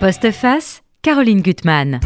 [0.00, 2.00] Postface, Caroline Gutmann.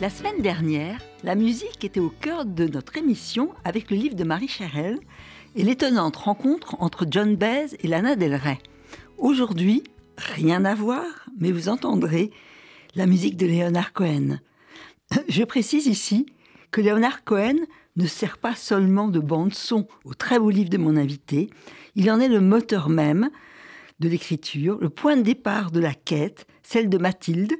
[0.00, 4.22] La semaine dernière, la musique était au cœur de notre émission avec le livre de
[4.24, 4.98] Marie Cherel
[5.56, 8.58] et l'étonnante rencontre entre John Baez et Lana Del Rey.
[9.18, 9.82] Aujourd'hui,
[10.16, 11.04] rien à voir,
[11.38, 12.30] mais vous entendrez
[12.94, 14.38] la musique de Leonard Cohen.
[15.28, 16.26] Je précise ici
[16.70, 17.56] que Leonard Cohen
[18.00, 21.50] ne sert pas seulement de bande-son au très beau livre de mon invité,
[21.94, 23.30] il en est le moteur même
[23.98, 27.52] de l'écriture, le point de départ de la quête, celle de Mathilde,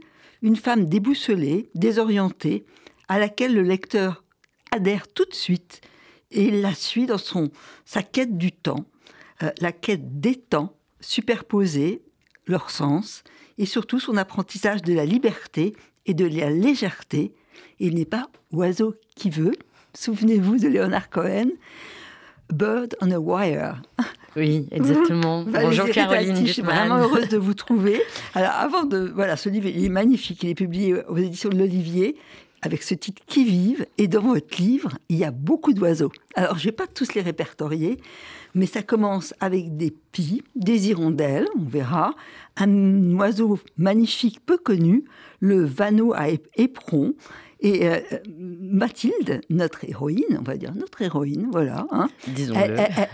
[0.42, 2.64] une femme déboussolée, désorientée,
[3.08, 4.24] à laquelle le lecteur
[4.70, 5.80] adhère tout de suite
[6.30, 7.50] et la suit dans son,
[7.84, 8.86] sa quête du temps,
[9.42, 12.02] euh, la quête des temps superposés,
[12.46, 13.24] leur sens,
[13.58, 15.74] et surtout son apprentissage de la liberté
[16.06, 17.34] et de la légèreté.
[17.78, 19.52] Il n'est pas oiseau qui veut.
[19.94, 21.48] Souvenez-vous de Leonard Cohen,
[22.52, 23.82] Bird on a Wire.
[24.36, 25.44] Oui, exactement.
[25.46, 26.46] Bonjour Caroline.
[26.46, 28.00] Je suis vraiment heureuse de vous trouver.
[28.34, 29.10] Alors avant de...
[29.14, 30.42] Voilà, ce livre, il est magnifique.
[30.42, 32.16] Il est publié aux éditions de l'Olivier
[32.62, 33.86] avec ce titre Qui vive.
[33.98, 36.12] Et dans votre livre, il y a beaucoup d'oiseaux.
[36.34, 37.98] Alors, je ne vais pas tous les répertorier,
[38.54, 42.14] mais ça commence avec des pies, des hirondelles, on verra,
[42.56, 45.04] un oiseau magnifique peu connu,
[45.40, 47.14] le vanneau à éperon,
[47.60, 48.00] et euh,
[48.38, 51.86] Mathilde, notre héroïne, on va dire notre héroïne, voilà.
[51.90, 52.08] Hein,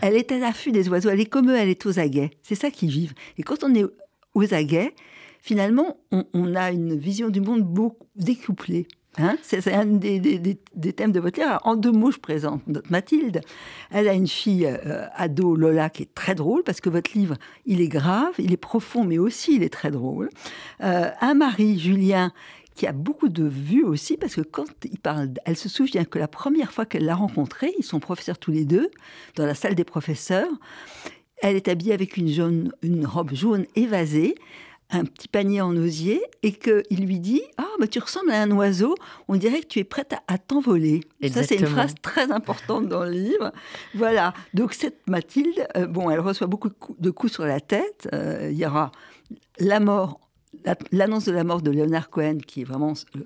[0.02, 1.10] elle, est à l'affût des oiseaux.
[1.10, 2.30] Elle est comme eux, elle est aux aguets.
[2.42, 3.14] C'est ça qu'ils vivent.
[3.38, 3.84] Et quand on est
[4.34, 4.94] aux aguets,
[5.40, 8.86] finalement, on, a une vision du monde beaucoup découplée.
[9.18, 10.58] Hein c'est un des,
[10.94, 11.58] thèmes de votre livre.
[11.64, 13.40] en deux mots, je présente notre Mathilde.
[13.90, 17.36] Elle a une fille euh, ado, Lola, qui est très drôle, parce que votre livre,
[17.64, 20.28] il est grave, il est profond, mais aussi il est très drôle.
[20.82, 22.32] Euh, un mari, Julien,
[22.76, 26.18] qui a beaucoup de vues aussi, parce que quand il parle, elle se souvient que
[26.18, 28.90] la première fois qu'elle l'a rencontré, ils sont professeurs tous les deux,
[29.34, 30.50] dans la salle des professeurs,
[31.38, 34.34] elle est habillée avec une, jaune, une robe jaune évasée,
[34.90, 38.50] un petit panier en osier, et qu'il lui dit Ah, bah, tu ressembles à un
[38.52, 38.94] oiseau,
[39.26, 41.00] on dirait que tu es prête à, t'envoler.
[41.32, 43.52] Ça, c'est une phrase très importante dans le livre.
[43.94, 44.34] Voilà.
[44.54, 48.08] Donc, cette Mathilde, euh, bon, elle reçoit beaucoup de coups, sur la tête.
[48.12, 48.92] Euh, il y aura
[49.58, 50.20] la mort
[50.92, 53.20] l'annonce de la mort de Leonard Cohen, qui est vraiment euh,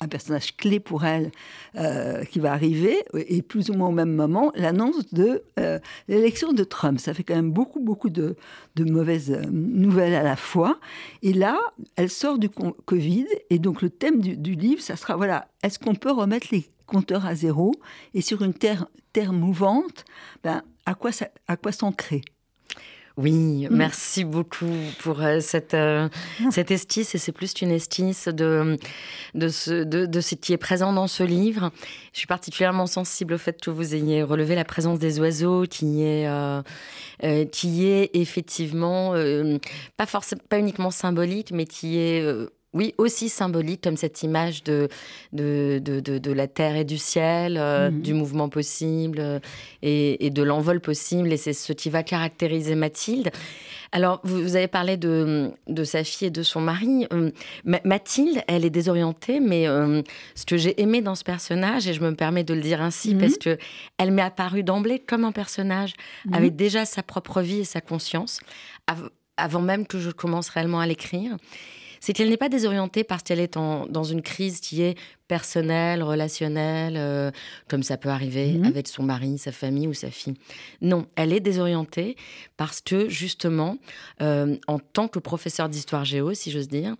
[0.00, 1.30] un personnage clé pour elle,
[1.76, 6.52] euh, qui va arriver, et plus ou moins au même moment, l'annonce de euh, l'élection
[6.52, 6.98] de Trump.
[6.98, 8.36] Ça fait quand même beaucoup, beaucoup de,
[8.78, 10.78] mauvaises nouvelles à la fois.
[11.22, 11.58] Et là,
[11.96, 15.94] elle sort du Covid, et donc le thème du, livre, ça sera, voilà, est-ce qu'on
[15.94, 17.72] peut remettre les compteurs à zéro
[18.14, 20.04] Et sur une terre, terre mouvante,
[20.42, 21.10] ben, à quoi,
[21.46, 22.22] à quoi s'ancrer?
[23.20, 23.76] Oui, mm.
[23.76, 26.08] merci beaucoup pour euh, cette, euh,
[26.50, 27.14] cette esquisse.
[27.14, 28.78] Et c'est plus une esquisse de,
[29.34, 31.70] de, ce, de, ce qui est présent dans ce livre.
[32.12, 36.02] Je suis particulièrement sensible au fait que vous ayez relevé la présence des oiseaux, qui
[36.02, 36.62] est, euh,
[37.46, 39.14] qui est effectivement
[39.96, 42.24] pas, forcément, pas uniquement symbolique, mais qui est
[42.72, 44.88] oui, aussi symbolique comme cette image de,
[45.32, 48.00] de, de, la terre et du ciel, euh, mhm.
[48.00, 49.40] du mouvement possible euh,
[49.82, 51.32] et, de l'envol possible.
[51.32, 53.30] Et c'est ce qui va caractériser Mathilde.
[53.90, 57.08] Alors, vous, avez parlé de, sa fille et de son mari.
[57.12, 57.32] Euh,
[57.64, 59.66] Mathilde, elle est désorientée, mais
[60.36, 63.16] ce que j'ai aimé dans ce personnage, et je me permets de le dire ainsi,
[63.16, 63.20] mhm.
[63.20, 63.58] parce que
[63.98, 65.94] elle m'est apparue d'emblée comme un personnage
[66.24, 66.34] mhm.
[66.34, 68.38] avec déjà sa propre vie et sa conscience,
[69.36, 71.36] avant même que je commence réellement à l'écrire
[72.00, 74.96] c'est qu'elle n'est pas désorientée parce qu'elle est dans une crise qui est
[75.30, 77.30] personnelle, relationnelle, euh,
[77.68, 78.64] comme ça peut arriver mhm.
[78.64, 80.34] avec son mari, sa famille ou sa fille.
[80.80, 82.16] Non, elle est désorientée
[82.56, 83.78] parce que justement,
[84.22, 86.96] euh, en tant que professeur d'histoire géo, si j'ose dire,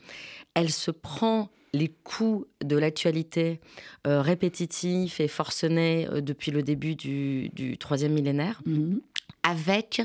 [0.55, 3.59] elle se prend les coups de l'actualité
[4.07, 8.63] euh, répétitifs et forcenés depuis le début du, troisième millénaire.
[8.65, 9.01] Mhm.
[9.43, 10.03] Avec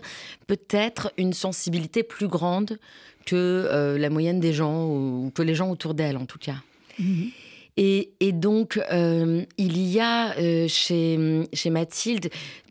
[0.47, 2.78] peut-être une sensibilité plus grande
[3.25, 6.57] que euh, la moyenne des gens, ou que les gens autour d'elle en tout cas.
[7.00, 7.31] Mhm.
[7.78, 12.29] Et, donc, euh, il y a euh, chez, chez Mathilde,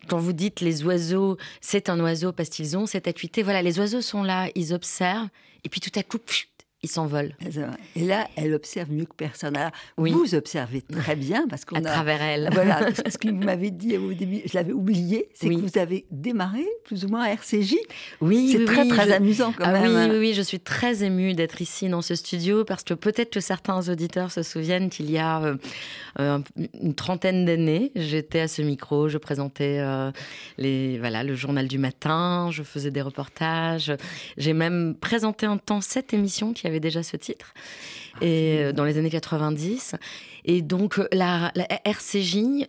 [0.08, 3.78] quand vous dites les oiseaux, c'est un oiseau parce qu'ils ont cette acuité, voilà, les
[3.78, 5.28] oiseaux sont là, ils observent,
[5.62, 6.18] et puis tout à coup,
[6.84, 7.34] il s'envole.
[7.96, 9.58] Et là, elle observe mieux que personne.
[9.96, 10.12] oui.
[10.12, 12.50] Vous observez très bien parce qu'on à travers elle.
[12.52, 16.04] Voilà, ce que vous m'avez dit au début, je l'avais oublié, c'est que vous avez
[16.10, 17.76] démarré plus ou moins à RCJ.
[18.20, 20.10] Oui, c'est très très amusant quand ah même.
[20.10, 23.40] Oui, oui, je suis très émue d'être ici dans ce studio parce que peut-être que
[23.40, 25.56] certains auditeurs se souviennent qu'il y a euh,
[26.20, 26.38] euh,
[26.80, 30.12] une trentaine d'années, j'étais à ce micro, je présentais euh,
[30.58, 33.92] les voilà le journal du matin, je faisais des reportages,
[34.36, 37.54] j'ai même présenté un temps cette émission qui avait déjà ce titre,
[38.20, 39.96] et euh, dans les années 90.
[40.46, 41.52] Et donc, la,
[41.84, 42.66] RCJ,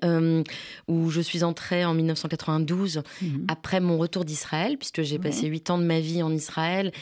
[0.87, 3.45] où je suis entrée en 1992, mhm.
[3.49, 6.93] après mon retour d'Israël, puisque j'ai passé huit ans de ma vie en Israël.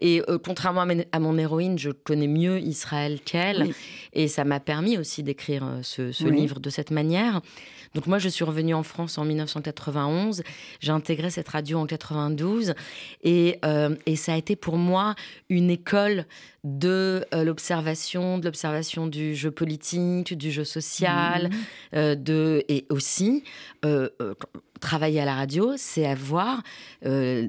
[0.00, 3.74] Et contrairement à, mon héroïne, je connais mieux Israël qu'elle.
[4.14, 7.42] Et ça m'a permis aussi d'écrire ce, livre de cette manière.
[7.94, 10.42] Donc moi, je suis revenue en France en 1991.
[10.80, 12.74] J'ai intégré cette radio en 92.
[13.22, 15.14] Et, euh, et ça a été pour moi
[15.48, 16.26] une école
[16.64, 21.96] de euh, l'observation, de l'observation du jeu politique, du jeu social, mmh.
[21.96, 23.42] euh, de, et aussi
[24.82, 26.62] travailler à la radio, c'est avoir
[27.06, 27.48] euh,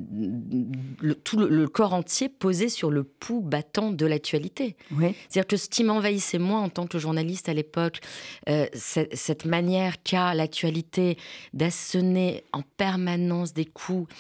[1.02, 4.78] le, tout le, corps entier posé sur le pouls battant de l'actualité.
[4.92, 8.00] C'est-à-dire que ce qui m'envahissait moi en tant que journaliste à l'époque,
[8.48, 11.18] euh, cette manière qu'a l'actualité
[11.54, 14.14] d'assonner en permanence des coups.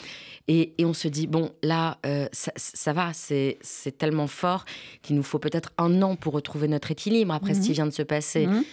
[0.49, 3.59] Et, on se dit, bon, là, euh, ça, va, c'est
[3.97, 4.65] tellement fort
[5.01, 7.73] qu'il nous faut peut-être un an pour retrouver notre équilibre après ce qui mmh.
[7.73, 8.47] vient de se passer.
[8.47, 8.63] Mmh.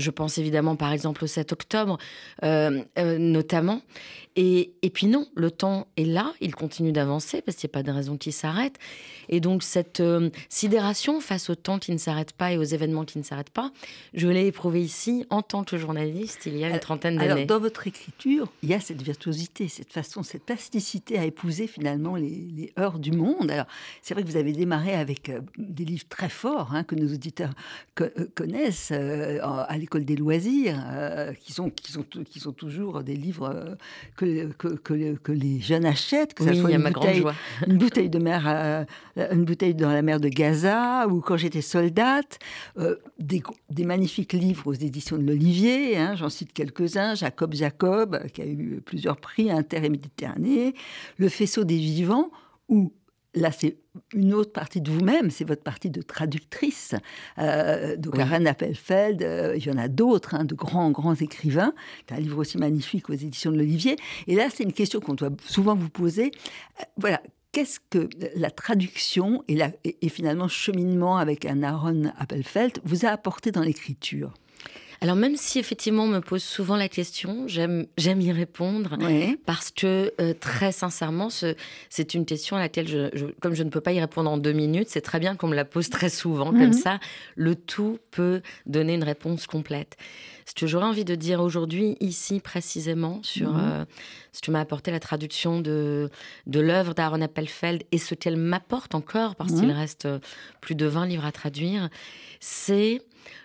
[0.00, 1.98] Je pense évidemment par exemple au 7 octobre,
[2.42, 3.82] euh, euh, notamment.
[4.36, 7.76] Et, et, puis non, le temps est là, il continue d'avancer parce qu'il n'y a
[7.78, 8.76] pas de raison qu'il s'arrête.
[9.28, 13.04] Et donc cette euh, sidération face au temps qui ne s'arrête pas et aux événements
[13.04, 13.72] qui ne s'arrêtent pas,
[14.14, 17.30] je l'ai éprouvé ici en tant que journaliste il y a une trentaine d'années.
[17.32, 21.66] Alors dans votre écriture, il y a cette virtuosité, cette façon, cette plasticité à épouser
[21.66, 23.50] finalement les, heures du monde.
[23.50, 23.66] Alors
[24.00, 27.52] c'est vrai que vous avez démarré avec des livres très forts hein, que nos auditeurs
[28.34, 30.82] connaissent à l'école des loisirs,
[31.40, 33.76] qui, sont, qui, sont, qui sont toujours des livres
[34.16, 34.50] que
[35.22, 37.24] que, les jeunes achètent, que ce soit une bouteille,
[37.66, 38.84] une bouteille de mer, euh,
[39.32, 42.38] une bouteille dans la mer de Gaza, ou quand j'étais soldate,
[42.78, 43.42] euh, des,
[43.84, 48.80] magnifiques livres aux éditions de l'Olivier, hein, j'en cite quelques-uns, Jacob Jacob, qui a eu
[48.84, 50.74] plusieurs prix inter et méditerranée,
[51.18, 52.30] Le faisceau des vivants,
[52.68, 52.92] où
[53.34, 53.76] là, c'est
[54.14, 56.94] une autre partie de vous-même, c'est votre partie de traductrice.
[57.38, 58.46] Euh, donc, oui.
[58.46, 61.72] Appelfeld, euh, il y en a d'autres, hein, de grands, grands écrivains.
[62.08, 63.96] C'est un livre aussi magnifique aux éditions de l'Olivier.
[64.26, 66.30] Et là, c'est une question qu'on doit souvent vous poser.
[66.80, 67.22] Euh, voilà,
[67.52, 73.10] qu'est-ce que la traduction et, la, et, finalement cheminement avec un Aaron Appelfeld vous a
[73.10, 74.32] apporté dans l'écriture?
[75.02, 78.98] Alors même si effectivement on me pose souvent la question, j'aime y répondre
[79.46, 83.80] parce que euh, très sincèrement, c'est une question à laquelle je, comme je ne peux
[83.80, 86.50] pas y répondre en deux minutes, c'est très bien qu'on me la pose très souvent
[86.50, 86.72] comme mhm.
[86.74, 87.00] ça.
[87.34, 89.96] Le tout peut donner une réponse complète.
[90.44, 93.60] Ce que j'aurais envie de dire aujourd'hui ici précisément sur mhm.
[93.60, 93.84] euh,
[94.32, 96.10] ce que m'a apporté la traduction de
[96.46, 99.76] de l'œuvre d'Aaron Appelfeld et ce qu'elle m'apporte encore parce qu'il mhm.
[99.76, 100.18] reste euh,
[100.60, 101.88] plus de 20 livres à traduire,
[102.38, 103.00] c'est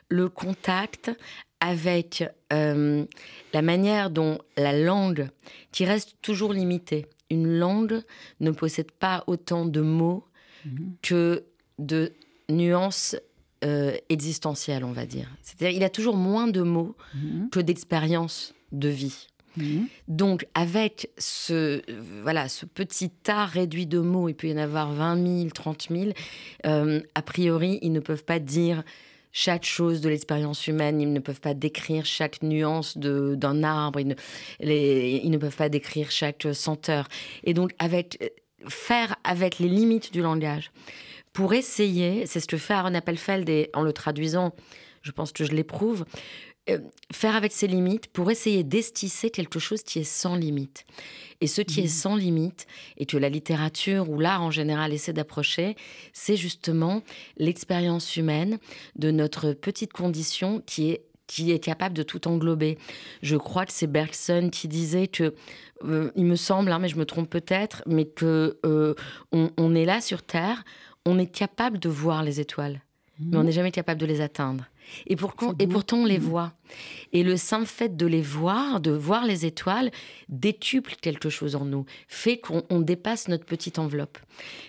[0.09, 1.11] le contact
[1.59, 2.23] avec
[2.53, 3.05] euh,
[3.53, 5.29] la manière dont la langue,
[5.71, 8.01] qui reste toujours limitée, une langue
[8.39, 10.23] ne possède pas autant de mots
[10.65, 10.95] mhm.
[11.01, 11.43] que
[11.79, 12.13] de
[12.49, 13.15] nuances
[13.63, 15.29] euh, existentielles, on va dire.
[15.41, 17.49] C'est-à-dire, il a toujours moins de mots mhm.
[17.49, 19.27] que d'expériences de vie.
[19.57, 19.87] Mhm.
[20.07, 21.81] Donc, avec ce,
[22.21, 25.87] voilà, ce petit tas réduit de mots, il peut y en avoir 20 000, 30
[25.89, 26.11] 000,
[26.63, 28.83] a priori, ils ne peuvent pas dire
[29.37, 31.01] chaque chose de l'expérience humaine.
[31.01, 33.99] Ils ne peuvent pas décrire chaque nuance d'un arbre.
[33.99, 34.15] Ils ne,
[34.61, 37.09] ils ne peuvent pas décrire chaque senteur.
[37.43, 38.33] Et donc, avec,
[38.69, 40.71] faire avec les limites du langage
[41.33, 44.55] pour essayer, c'est ce que fait Aaron Appelfeld et en le traduisant,
[45.01, 46.05] je pense que je l'éprouve,
[46.69, 46.79] euh,
[47.11, 50.85] faire avec ses limites pour essayer d'estisser quelque chose qui est sans limite.
[51.41, 51.87] Et ce qui est mmh.
[51.87, 52.65] sans limite,
[52.97, 55.75] et que la littérature ou l'art en général essaie d'approcher,
[56.13, 57.03] c'est justement
[57.37, 58.57] l'expérience humaine
[58.95, 62.77] de notre petite condition qui est qui est capable de tout englober.
[63.21, 65.33] Je crois que c'est Bergson qui disait que,
[65.83, 68.93] euh, il me semble, hein, mais je me trompe peut-être, mais que euh,
[69.31, 70.63] on, est là sur Terre,
[71.05, 72.81] on est capable de voir les étoiles,
[73.19, 74.65] mais on n'est jamais capable de les atteindre.
[75.07, 76.23] Et, et pourtant, on les mm.
[76.23, 76.53] voit.
[77.13, 79.91] Et le simple fait de les voir, de voir les étoiles,
[80.29, 84.17] détuple quelque chose en nous, fait qu'on dépasse notre petite enveloppe.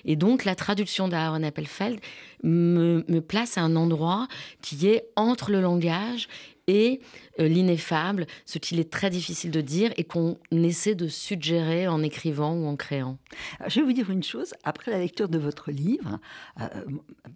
[0.04, 2.00] Et donc, la traduction d'Aaron Appelfeld
[2.42, 4.28] me, me place à un endroit
[4.62, 6.28] qui est entre le langage
[6.68, 7.00] et
[7.38, 12.54] l'ineffable, ce qu'il est très difficile de dire et qu'on essaie de suggérer en écrivant
[12.54, 13.18] ou en créant.
[13.66, 16.18] je vais vous dire une chose, après la lecture de votre livre,
[16.60, 16.66] euh,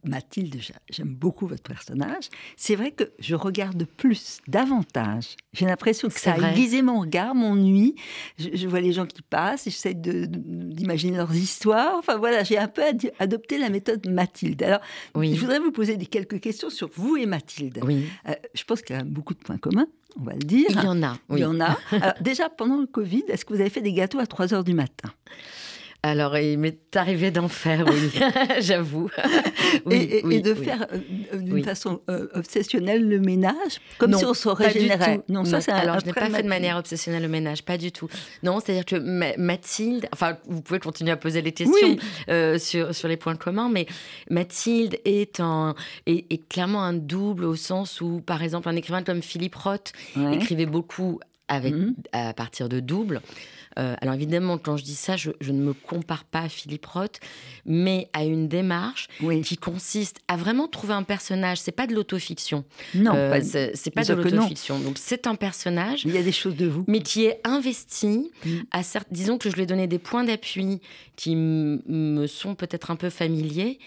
[0.05, 0.57] Mathilde,
[0.91, 5.37] j'aime beaucoup votre personnage, c'est vrai que je regarde plus, davantage.
[5.53, 7.95] J'ai l'impression que ça a aiguisé mon regard, mon nuit.
[8.39, 11.97] Je, vois les gens qui passent, j'essaie d'imaginer leurs histoires.
[11.99, 12.83] Enfin voilà, j'ai un peu
[13.19, 14.63] adopté la méthode Mathilde.
[14.63, 14.81] Alors,
[15.15, 17.81] je voudrais vous poser des, quelques questions sur vous et Mathilde.
[17.83, 18.07] Oui.
[18.29, 19.87] Euh, je pense qu'il y a beaucoup de points communs
[20.19, 20.67] on va le dire.
[20.71, 21.17] Il y en a.
[21.31, 21.77] Il y en a.
[22.21, 24.75] déjà, pendant le Covid, est-ce que vous avez fait des gâteaux à 3 heures du
[24.75, 25.11] matin?
[26.03, 28.11] Alors, il m'est arrivé d'en faire, oui,
[28.61, 29.11] j'avoue.
[29.91, 35.21] et, de faire euh, d'une façon euh, obsessionnelle le ménage, comme si on se régénérait.
[35.29, 37.93] Non, ça c'est Alors, je n'ai pas fait de manière obsessionnelle le ménage, pas du
[37.93, 38.09] tout.
[38.43, 38.97] Non, c'est-à-dire que
[39.37, 41.97] Mathilde, enfin, vous pouvez continuer à poser les questions
[42.31, 43.87] euh, sur, sur les points communs, mais
[44.31, 45.75] Mathilde est, un,
[46.07, 49.93] est, clairement un double au sens où, par exemple, un écrivain comme Philippe Roth
[50.33, 51.95] écrivait beaucoup avec, mhm.
[52.13, 53.21] à partir de doubles.
[53.79, 57.21] Euh, alors évidemment, quand je dis ça, je, ne me compare pas à Philippe Roth,
[57.67, 59.09] mais à une démarche
[59.45, 61.59] qui consiste à vraiment trouver un personnage.
[61.59, 62.65] C'est pas de l'autofiction.
[62.95, 64.79] Non, euh, c'est pas de l'autofiction.
[64.79, 66.05] Donc c'est un personnage.
[66.05, 66.85] Il y a des choses de vous.
[66.89, 68.31] Mais qui est investi.
[68.45, 68.51] Mm.
[68.73, 68.81] À
[69.11, 70.81] disons que je lui ai donné des points d'appui
[71.17, 73.79] qui me sont peut-être un peu familiers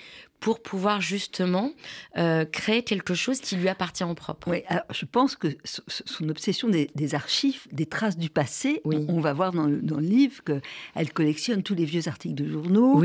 [0.44, 1.72] pour pouvoir justement
[2.18, 4.52] euh, créer quelque chose qui lui appartient en propre.
[4.52, 9.32] Oui, alors je pense que son obsession des, archives, des traces du passé, on, va
[9.32, 13.02] voir dans le, dans le livre qu'elle collectionne tous les vieux articles de journaux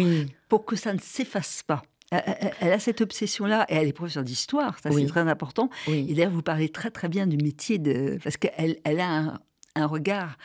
[0.48, 1.82] pour que ça ne s'efface pas.
[2.10, 5.70] Elle, a cette obsession-là, et elle est professeure d'histoire, ça c'est très important.
[5.86, 8.18] Et d'ailleurs, vous parlez très très bien du métier de...
[8.24, 9.40] Parce qu'elle elle a un,
[9.76, 10.36] un regard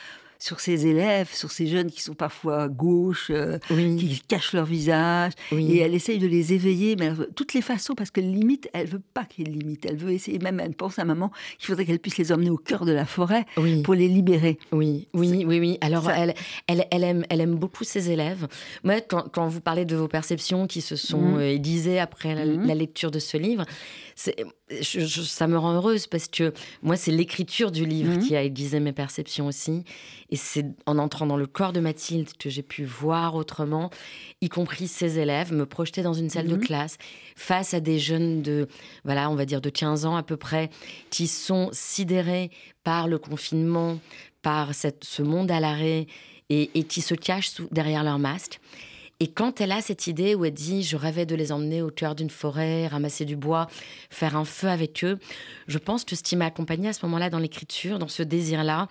[0.43, 5.31] sur ses élèves, sur ces jeunes qui sont parfois gauches, euh, qui cachent leur visage.
[5.53, 8.87] Et elle essaye de les éveiller, mais de toutes les façons, parce que limite, elle
[8.87, 9.85] veut pas qu'il limite.
[9.85, 12.57] Elle veut essayer, même elle pense à maman qu'il faudrait qu'elle puisse les emmener au
[12.57, 13.45] cœur de la forêt
[13.85, 14.59] pour les libérer.
[14.73, 15.77] Oui, oui, oui, oui.
[15.79, 16.33] Alors, elle,
[16.67, 18.49] elle, elle, aime, elle aime beaucoup ses élèves.
[18.83, 21.39] Moi, quand, vous parlez de vos perceptions qui se sont mmh.
[21.39, 22.67] Euh, après la, mmh.
[22.67, 23.65] la lecture de ce livre,
[24.15, 28.19] ça me rend heureuse parce que moi, c'est l'écriture du livre mhm.
[28.19, 29.83] qui a aiguisé mes perceptions aussi.
[30.29, 33.89] Et c'est en entrant dans le corps de Mathilde que j'ai pu voir autrement,
[34.41, 36.63] y compris ses élèves, me projeter dans une salle de mhm.
[36.63, 36.97] classe
[37.35, 38.67] face à des jeunes de,
[39.03, 40.69] voilà, on va dire de 15 ans à peu près,
[41.09, 42.51] qui sont sidérés
[42.83, 43.99] par le confinement,
[44.41, 46.07] par cette, ce monde à l'arrêt
[46.49, 48.59] et, et qui se cachent sous, derrière leur masque.
[49.19, 51.89] Et quand elle a cette idée où elle dit je rêvais de les emmener au
[51.89, 53.67] cœur d'une forêt, ramasser du bois,
[54.09, 55.19] faire un feu avec eux,
[55.67, 58.87] je pense que ce qui m'a accompagnée à ce moment-là dans l'écriture, dans ce désir-là,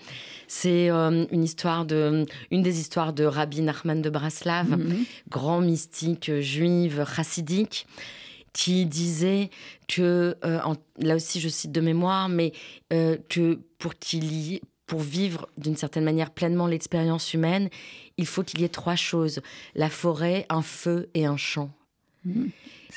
[0.47, 5.05] c'est euh, une histoire de, une des histoires de Rabbi Nachman de Braslav, mhm.
[5.29, 7.87] grand mystique juive chassidique
[8.53, 9.51] qui disait
[9.89, 10.61] que, euh,
[10.99, 12.53] là aussi je cite de mémoire, mais
[12.93, 17.71] euh, que pour qu'il y, pour vivre d'une certaine manière pleinement l'expérience humaine,
[18.17, 19.41] il faut qu'il y ait trois choses
[19.75, 21.71] la forêt, un feu et un champ.
[22.25, 22.47] Mmh,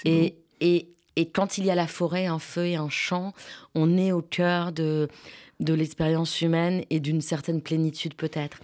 [0.05, 3.34] et, et, et, quand il y a la forêt, un feu et un champ,
[3.74, 5.07] on est au cœur de,
[5.60, 8.60] de l'expérience humaine et d'une certaine plénitude peut-être.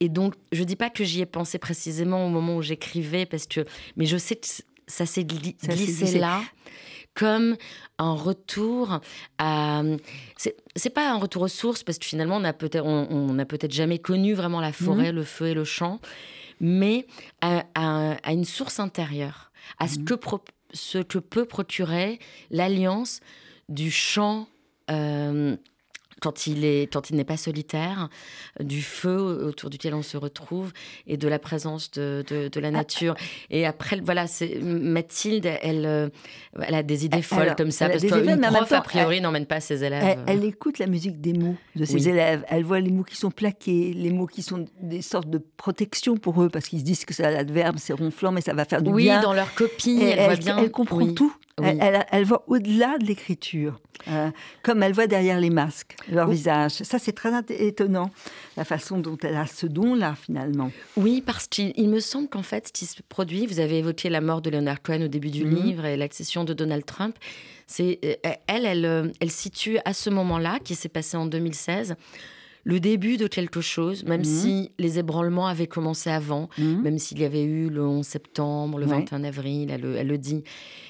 [0.00, 3.26] Et donc, je ne dis pas que j'y ai pensé précisément au moment où j'écrivais,
[3.26, 3.64] parce que,
[3.96, 4.46] mais je sais que
[4.86, 6.42] ça s'est glissé là
[7.16, 7.56] comme
[7.98, 9.00] un retour
[9.38, 9.82] à.
[10.76, 13.72] C'est pas un retour aux sources, parce que finalement, on a peut-être on, a peut-être
[13.72, 15.16] jamais connu vraiment la forêt, mhm.
[15.16, 15.98] le feu et le champ,
[16.60, 17.06] mais
[17.40, 17.64] à,
[18.28, 20.04] une source intérieure, à ce, mhm.
[20.04, 20.14] que
[20.72, 22.20] ce que peut procurer
[22.50, 23.20] l'alliance
[23.68, 24.46] du champ.
[24.88, 25.56] Euh,
[26.20, 28.08] quand il est quand il n'est pas solitaire,
[28.60, 30.72] du feu autour duquel on se retrouve
[31.06, 33.14] et de la présence de, de, la nature.
[33.50, 36.08] Et après, voilà, c'est Mathilde, elle, euh,
[36.60, 39.84] elle a des idées folles comme ça, parce qu'une prof, a priori, n'emmène pas ses
[39.84, 40.18] élèves.
[40.26, 42.44] Elle, écoute la musique des mots de ses élèves.
[42.48, 46.16] Elle voit les mots qui sont plaqués, les mots qui sont des sortes de protection
[46.16, 48.80] pour eux, parce qu'ils se disent que c'est l'adverbe, c'est ronflant, mais ça va faire
[48.80, 49.16] du bien.
[49.16, 50.58] Oui, dans leur copie, elle, voit bien.
[50.58, 51.34] Elle comprend tout.
[51.62, 54.30] Elle, elle, voit au-delà de l'écriture, euh,
[54.62, 56.72] comme elle voit derrière les masques leur visage.
[56.72, 58.10] Ça, c'est très étonnant,
[58.58, 60.70] la façon dont elle a ce don-là, finalement.
[60.98, 64.20] Oui, parce qu'il me semble qu'en fait, ce qui se produit, vous avez évoqué la
[64.20, 65.54] mort de Leonard Cohen au début du mhm.
[65.54, 67.16] livre et l'accession de Donald Trump.
[67.66, 71.96] C'est euh, elle, elle, euh, elle situe à ce moment-là, qui s'est passé en 2016,
[72.66, 74.24] le début de quelque chose, même mhm.
[74.24, 76.82] si les ébranlements avaient commencé avant, mhm.
[76.82, 80.42] même s'il y avait eu le 11 septembre, le 21 avril, elle, le dit.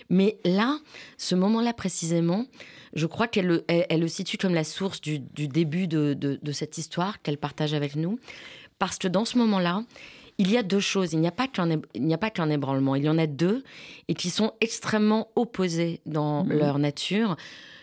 [0.08, 0.78] Mais là,
[1.18, 2.46] ce moment-là précisément,
[2.94, 7.20] je crois qu'elle le, elle, le situe comme la source du, début de, cette histoire
[7.20, 8.18] qu'elle partage avec nous.
[8.78, 9.84] Parce que dans ce moment-là,
[10.38, 11.12] il y a deux choses.
[11.12, 12.94] Il n'y a pas qu'un ébranlement.
[12.94, 13.62] Il y en a deux
[14.08, 16.52] et qui sont extrêmement opposés dans mhm.
[16.56, 17.36] leur nature.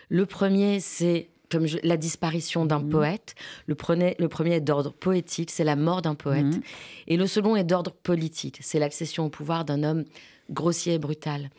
[0.08, 2.90] Le premier, c'est comme la disparition d'un mhm.
[2.90, 3.34] poète.
[3.66, 6.44] Le, premier, le premier est d'ordre poétique, c'est la mort d'un poète.
[6.44, 6.62] Mhm.
[7.06, 10.04] Et le second est d'ordre politique, c'est l'accession au pouvoir d'un homme
[10.50, 11.50] grossier et brutal.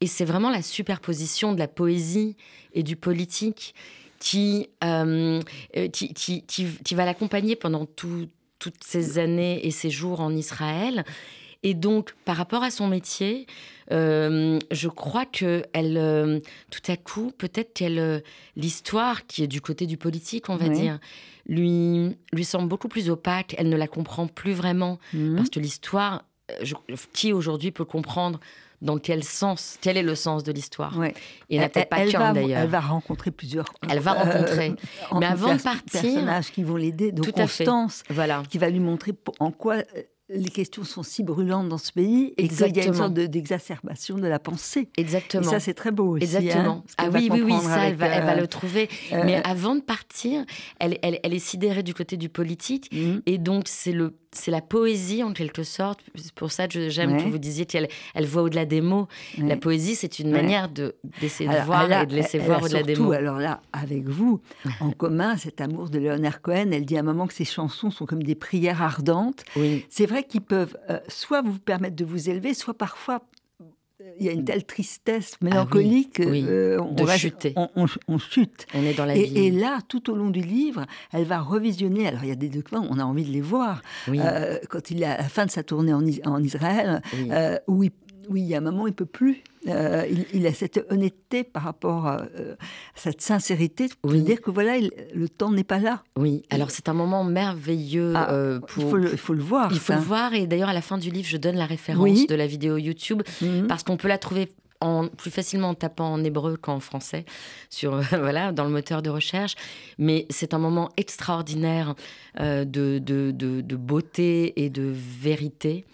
[0.00, 2.36] Et c'est vraiment la superposition de la poésie
[2.72, 3.74] et du politique
[4.18, 5.40] qui, euh,
[5.76, 11.04] euh, qui, qui, qui, va l'accompagner pendant toutes ces années et ces jours en Israël.
[11.62, 13.46] Et donc, par rapport à son métier,
[13.92, 18.22] euh, je crois que elle, tout à coup, peut-être qu'elle,
[18.56, 20.98] l'histoire qui est du côté du politique, on va dire,
[21.46, 23.54] lui, lui semble beaucoup plus opaque.
[23.58, 25.36] Elle ne la comprend plus vraiment mmh.
[25.36, 26.24] parce que l'histoire
[27.12, 28.40] qui aujourd'hui peut comprendre
[28.82, 30.96] dans quel sens, quel est le sens de l'histoire?
[30.96, 31.14] Ouais.
[31.48, 32.62] Il n'y en a peut-être pas qu'un d'ailleurs.
[32.62, 33.66] Elle va rencontrer plusieurs.
[33.88, 34.74] Elle va rencontrer.
[35.18, 37.12] Mais avant de partir, personnages qui vont l'aider.
[37.12, 38.42] Donc Constance, voilà.
[38.48, 39.76] qui va lui montrer en quoi
[40.32, 44.16] les questions sont si brûlantes dans ce pays et qu'il y a une sorte d'exacerbation
[44.16, 44.88] de, la pensée.
[44.96, 45.42] Exactement.
[45.42, 46.24] Et ça, c'est très beau aussi.
[46.24, 46.84] Exactement.
[46.86, 48.88] Hein, ah oui, oui, oui, ça, elle, va, elle, va, euh, le trouver.
[49.12, 50.44] euh, Mais avant de partir,
[50.78, 52.90] elle, elle, elle, est sidérée du côté du politique.
[52.92, 53.20] Mmh.
[53.26, 56.00] Et donc, c'est le c'est la poésie en quelque sorte.
[56.14, 57.24] C'est pour ça que j'aime Ouais.
[57.24, 59.08] que vous disiez qu'elle elle voit au-delà des mots.
[59.38, 59.48] Ouais.
[59.48, 60.40] La poésie, c'est une Ouais.
[60.42, 63.08] manière de d'essayer de voir elle a- et de laisser elle voir au-delà des surtout,
[63.08, 63.12] mots.
[63.14, 64.40] Alors là, avec vous,
[64.80, 67.90] en commun, cet amour de Leonard Cohen, elle dit à un moment que ses chansons
[67.90, 69.44] sont comme des prières ardentes.
[69.56, 73.22] Oui, C'est vrai qu'ils peuvent euh, soit vous permettre de vous élever, soit parfois
[74.18, 77.52] il y a une telle tristesse mélancolique, Ah oui, euh, on, de va- chuter.
[77.56, 78.66] on- on- on chute.
[78.74, 79.38] on est dans la Et, vie.
[79.46, 82.06] et là, tout au long du livre, elle va revisionner.
[82.08, 83.82] Alors, il y a des documents, on a envie de les voir.
[84.08, 84.18] Oui.
[84.22, 87.28] Euh, quand il est à la fin de sa tournée en, Is- en Israël, Oui.
[87.30, 87.90] euh, où, il,
[88.32, 89.42] y a un moment, il peut plus.
[89.68, 92.54] Euh, il, il a cette honnêteté par rapport à euh,
[92.94, 94.22] cette sincérité pour Oui.
[94.22, 96.02] dire que voilà, il- le temps n'est pas là.
[96.16, 98.90] Oui, alors c'est un moment merveilleux Ah, euh, il, pour.
[98.90, 99.70] faut le, il faut le voir.
[99.72, 102.02] Il faut le voir et d'ailleurs à la fin du livre, je donne la référence
[102.02, 102.26] Oui.
[102.26, 103.66] de la vidéo YouTube Mhm.
[103.66, 104.48] parce qu'on peut la trouver
[104.82, 107.26] en, plus facilement en tapant en hébreu qu'en français
[107.68, 109.54] sur euh, voilà dans le moteur de recherche.
[109.98, 111.94] Mais c'est un moment extraordinaire
[112.40, 115.84] euh, de, de, de- de beauté et de vérité.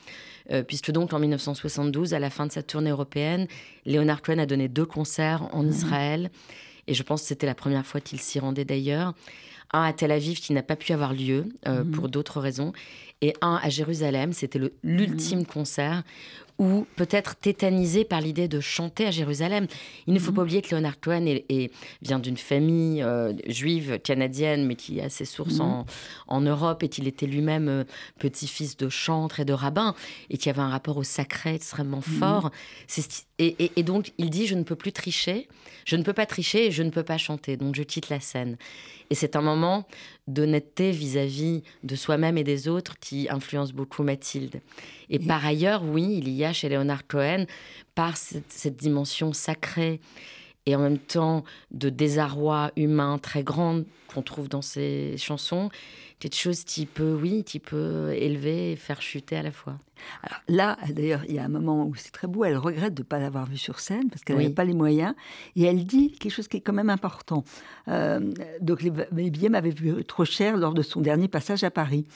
[0.52, 3.46] Euh, puisque donc en 1972, à la fin de sa tournée européenne,
[3.84, 6.30] Leonard Cohen a donné deux concerts en Israël.
[6.86, 9.12] Et je pense que c'était la première fois qu'il s'y rendait d'ailleurs.
[9.72, 12.72] Un à Tel Aviv qui n'a pas pu avoir lieu euh, pour d'autres raisons.
[13.22, 14.32] Et un à Jérusalem.
[14.32, 16.04] C'était le- l'ultime concert
[16.58, 19.66] ou peut-être tétanisé par l'idée de chanter à Jérusalem.
[20.06, 21.70] Il ne faut pas oublier que Leonard Cohen est- est-
[22.02, 25.86] vient d'une famille euh, juive canadienne, mais qui a ses sources en,
[26.28, 27.84] en Europe et qu'il était lui-même euh,
[28.18, 29.94] petit-fils de chantre et de rabbin
[30.30, 32.50] et qui avait un rapport au sacré extrêmement fort.
[32.86, 35.48] C'est sti- Et, et- et donc il dit je ne peux plus tricher,
[35.84, 38.18] je ne peux pas tricher et je ne peux pas chanter, donc je quitte la
[38.20, 38.56] scène.
[39.10, 39.86] Et c'est un moment
[40.26, 44.60] d'honnêteté vis-à-vis de soi-même et des autres qui influence beaucoup Mathilde.
[45.10, 47.46] Et par ailleurs, oui, il y a chez Leonard Cohen,
[47.94, 50.00] par cette, cette dimension sacrée
[50.66, 55.70] et en même temps de désarroi humain très grande qu'on trouve dans ses chansons,
[56.18, 59.78] quelque chose qui peut, oui, qui peut élever et faire chuter à la fois.
[60.22, 63.00] Alors là, d'ailleurs, il y a un moment où c'est très beau, elle regrette de
[63.02, 64.42] ne pas l'avoir vu sur scène parce qu'elle Oui.
[64.44, 65.14] n'avait pas les moyens.
[65.56, 67.44] Et elle dit quelque chose qui est quand même important.
[67.88, 68.20] Euh,
[68.60, 72.06] donc les, les billets m'avaient vu trop cher lors de son dernier passage à Paris.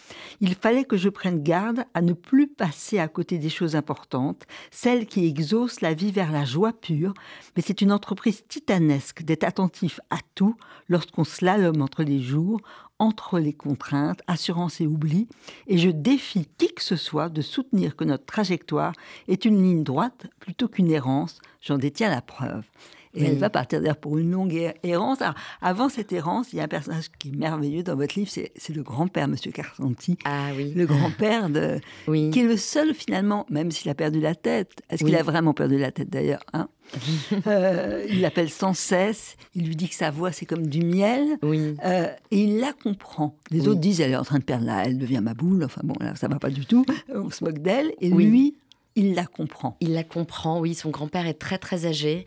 [0.43, 4.45] Il fallait que je prenne garde à ne plus passer à côté des choses importantes,
[4.71, 7.15] celles qui exaucent la vie vers la joie pure.
[7.57, 10.55] Mais c'est une entreprise titanesque d'être attentif à tout
[10.91, 12.61] lorsqu'on slalome entre les jours,
[13.01, 15.27] entre les contraintes, assurance et oubli,
[15.67, 18.93] et je défie qui que ce soit de soutenir que notre trajectoire
[19.27, 21.41] est une ligne droite plutôt qu'une errance.
[21.61, 22.65] J'en détiens la preuve.
[23.15, 23.39] Et elle Oui.
[23.39, 25.21] va partir d'ailleurs pour une longue er- errance.
[25.21, 28.31] Alors, avant cette errance, il y a un personnage qui est merveilleux dans votre livre,
[28.31, 30.17] c'est le grand-père, Monsieur Carsanti.
[30.25, 32.31] Ah oui, Le grand-père, de- oui.
[32.31, 34.71] qui est le seul finalement, même s'il a perdu la tête.
[34.91, 35.11] Est-ce Oui.
[35.11, 36.69] qu'il a vraiment perdu la tête d'ailleurs hein
[37.47, 39.37] Euh, Il l'appelle sans cesse.
[39.55, 41.25] Il lui dit que sa voix c'est comme du miel.
[41.43, 43.37] Oui, Euh, et il la comprend.
[43.51, 45.65] Les autres disent elle est en train de perdre la, elle devient ma boule.
[45.65, 46.85] Enfin bon, là ça va pas du tout.
[47.15, 47.93] On se moque d'elle.
[48.01, 48.57] Et lui,
[48.97, 49.77] il la comprend.
[49.81, 52.25] il la comprend, oui, son grand-père est très très âgé.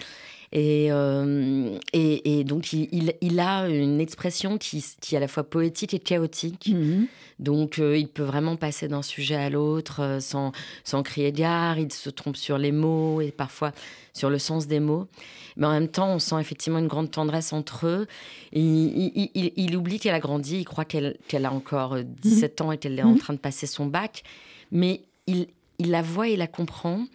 [0.55, 5.21] Et, euh, et, et donc, il, il- il a une expression qui, qui est à
[5.21, 6.67] la fois poétique et chaotique.
[6.71, 7.07] Mhm.
[7.39, 10.51] Donc, euh, il peut vraiment passer d'un sujet à l'autre euh, sans,
[10.83, 11.79] sans crier gare.
[11.79, 13.71] Il se trompe sur les mots et parfois
[14.13, 15.07] sur le sens des mots.
[15.57, 18.07] Mais en même temps, on sent effectivement une grande tendresse entre eux.
[18.51, 20.59] Et il, il- il- oublie qu'elle a grandi.
[20.59, 23.39] Il croit qu'elle qu'elle a encore euh, 17 ans et qu'elle est en train de
[23.39, 24.21] passer son bac.
[24.71, 25.47] Mais il,
[25.79, 27.05] il la voit et la comprend.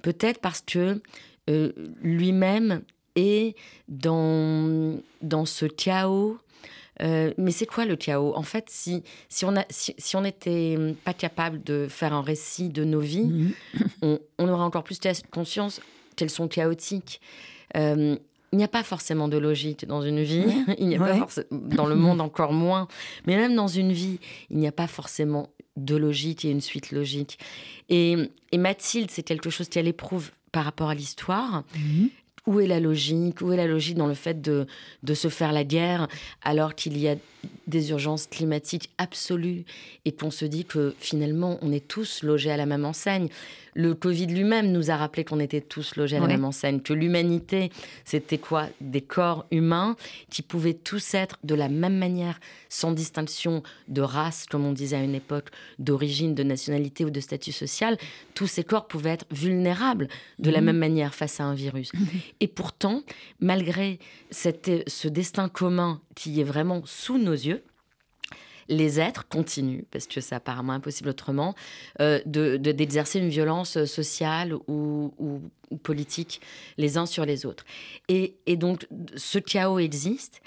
[0.00, 1.02] Peut-être parce que
[1.50, 2.82] euh, lui-même
[3.16, 3.56] est
[3.88, 6.38] dans, dans ce chaos.
[7.02, 11.62] Euh, mais c'est quoi le chaos En fait, si, si on si, n'était pas capable
[11.62, 13.52] de faire un récit de nos vies, Mhm.
[14.02, 14.98] on, on aura encore plus
[15.30, 15.80] conscience
[16.16, 17.20] qu'elles sont chaotiques.
[17.76, 18.16] Euh,
[18.52, 20.44] il n'y a pas forcément de logique dans une vie.
[20.78, 21.46] Il n'y a pas Ouais.
[21.52, 22.88] dans le monde encore moins.
[23.26, 24.18] Mais même dans une vie,
[24.50, 27.38] il n'y a pas forcément de logique et une suite logique.
[27.90, 28.16] Et,
[28.50, 31.64] et Mathilde, c'est quelque chose qu'elle éprouve par rapport à l'histoire.
[31.74, 32.10] Mhm.
[32.46, 33.40] Où est la logique?
[33.40, 34.66] Où est la logique dans le fait de,
[35.02, 36.08] de se faire la guerre
[36.42, 37.16] alors qu'il y a
[37.66, 39.64] des urgences climatiques absolues?
[40.04, 43.28] Et qu'on se dit que finalement on est tous logés à la même enseigne
[43.74, 46.92] le Covid lui-même nous a rappelé qu'on était tous logés à la même enseigne, que
[46.92, 47.70] l'humanité,
[48.04, 48.66] c'était quoi?
[48.80, 49.96] Des corps humains
[50.28, 54.96] qui pouvaient tous être de la même manière, sans distinction de race, comme on disait
[54.96, 55.48] à une époque,
[55.78, 57.96] d'origine, de nationalité ou de statut social.
[58.34, 60.66] Tous ces corps pouvaient être vulnérables de la mhm.
[60.66, 61.92] même manière face à un virus.
[62.40, 63.02] Et pourtant,
[63.38, 63.98] malgré
[64.30, 67.62] ce destin commun qui est vraiment sous nos yeux,
[68.70, 71.54] les êtres continuent, parce que c'est apparemment impossible autrement,
[72.00, 75.12] euh, de, d'exercer une violence sociale ou,
[75.84, 76.40] politique
[76.78, 77.64] les uns sur les autres.
[78.08, 80.40] Et, donc, ce chaos existe.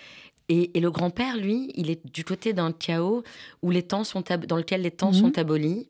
[0.50, 3.24] Et, le grand-père, lui, il est du côté d'un chaos
[3.62, 5.34] où les temps sont dans lequel les temps sont mhm.
[5.38, 5.88] abolis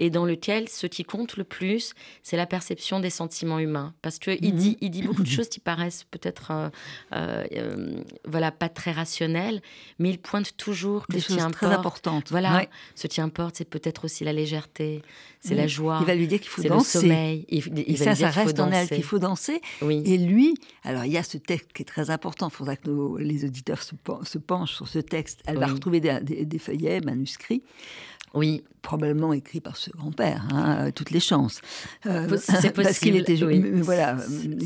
[0.00, 3.94] et dans lequel ce qui compte le plus, c'est la perception des sentiments humains.
[4.00, 4.58] Parce qu'il il, mhm.
[4.58, 6.68] dit, il dit beaucoup de choses qui paraissent peut-être euh,
[7.14, 9.60] euh, euh, voilà, pas très rationnelles,
[9.98, 12.30] mais il pointe toujours que Des ce qui importe, très importantes.
[12.30, 15.02] Voilà, ce qui importe, c'est peut-être aussi la légèreté,
[15.40, 15.98] c'est la joie.
[16.00, 16.98] Il va lui dire qu'il faut danser.
[16.98, 17.46] le sommeil.
[17.48, 19.60] et ça, ça reste en elle qu'il faut danser.
[19.82, 20.02] Oui.
[20.06, 23.18] Et lui, alors il y a ce texte qui est très important, il faudra que
[23.18, 25.42] les auditeurs se, penchent sur ce texte.
[25.46, 27.62] Elle va retrouver des, des feuillets manuscrits.
[28.34, 28.62] Oui.
[28.82, 31.60] Probablement écrit par ce grand-père, hein, euh, toutes les chances.
[32.06, 32.72] Euh, c'est possible.
[32.84, 33.34] Parce qu'il était.
[33.34, 34.16] Voilà.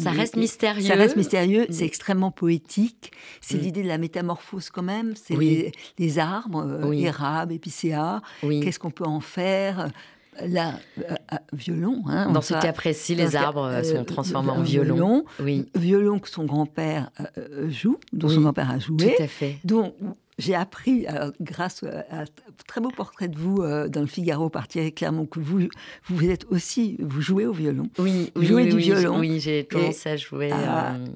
[0.01, 0.87] Ça reste mystérieux.
[0.87, 1.67] Ça reste mystérieux.
[1.71, 3.11] C'est extrêmement poétique.
[3.41, 5.15] C'est l'idée de la métamorphose quand même.
[5.17, 8.21] C'est les, arbres, euh, érables, épicéas.
[8.43, 9.91] Qu'est-ce qu'on peut en faire?
[10.41, 10.75] Là,
[11.53, 12.03] violon.
[12.07, 14.95] Hein, dans ce cas précis, les arbres sont transformés en violon.
[14.95, 15.67] Violon, oui.
[15.75, 17.11] violon que son grand-père
[17.69, 19.15] joue, dont son grand-père a joué.
[19.17, 19.59] Tout à fait.
[19.65, 19.95] Donc,
[20.39, 22.25] j'ai appris, euh, grâce à un
[22.67, 25.69] très beau portrait de vous euh, dans le Figaro par Thierry Clermont, que vous,
[26.07, 27.89] vous êtes aussi, vous jouez au violon.
[27.99, 29.19] Oui, vous jouez du violon.
[29.19, 31.07] Oui, j'ai commencé à jouer euh,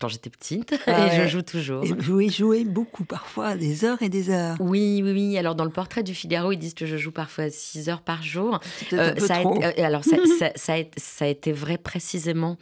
[0.00, 1.84] quand j'étais petite et je joue toujours.
[1.84, 4.56] Et vous jouez beaucoup, parfois des heures et des heures.
[4.60, 5.38] Oui, oui, oui.
[5.38, 8.22] Alors dans le portrait du Figaro, ils disent que je joue parfois 6 heures par
[8.22, 8.60] jour.
[8.90, 10.16] ça A, alors ça,
[10.56, 12.56] ça, a, ça a été vrai précisément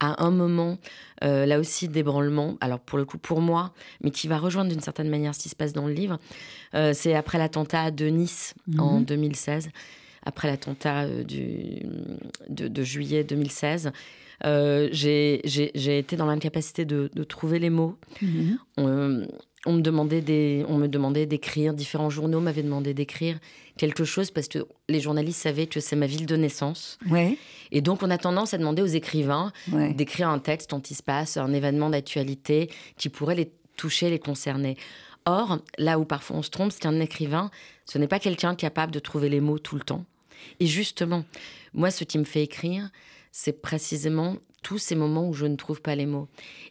[0.00, 0.78] à un moment,
[1.22, 4.80] euh, là aussi d'ébranlement, alors pour le coup pour moi, mais qui va rejoindre d'une
[4.80, 6.18] certaine manière ce qui se passe dans le livre.
[6.74, 9.72] Euh, c'est après l'attentat de Nice en 2016, mhm.
[10.24, 11.22] après l'attentat euh,
[12.48, 13.92] de, de, juillet 2016.
[14.42, 17.96] J'ai été dans l'incapacité de, de, trouver les mots.
[18.22, 18.58] Mhm
[19.66, 21.74] on me demandait des, on me demandait d'écrire.
[21.74, 23.38] Différents journaux m'avaient demandé d'écrire
[23.76, 26.98] quelque chose parce que les journalistes savaient que c'est ma ville de naissance.
[27.10, 27.36] Ouais.
[27.70, 31.02] Et donc on a tendance à demander aux écrivains d'écrire un texte dont il se
[31.02, 34.76] passe un événement d'actualité qui pourrait les toucher, les concerner.
[35.26, 37.50] Or, là où parfois on se trompe, c'est qu'un écrivain,
[37.84, 40.06] ce n'est pas quelqu'un capable de trouver les mots tout le temps.
[40.58, 41.24] Et justement,
[41.74, 42.88] moi, ce qui me fait écrire,
[43.32, 46.28] c'est précisément tous ces moments où je ne trouve pas les mots.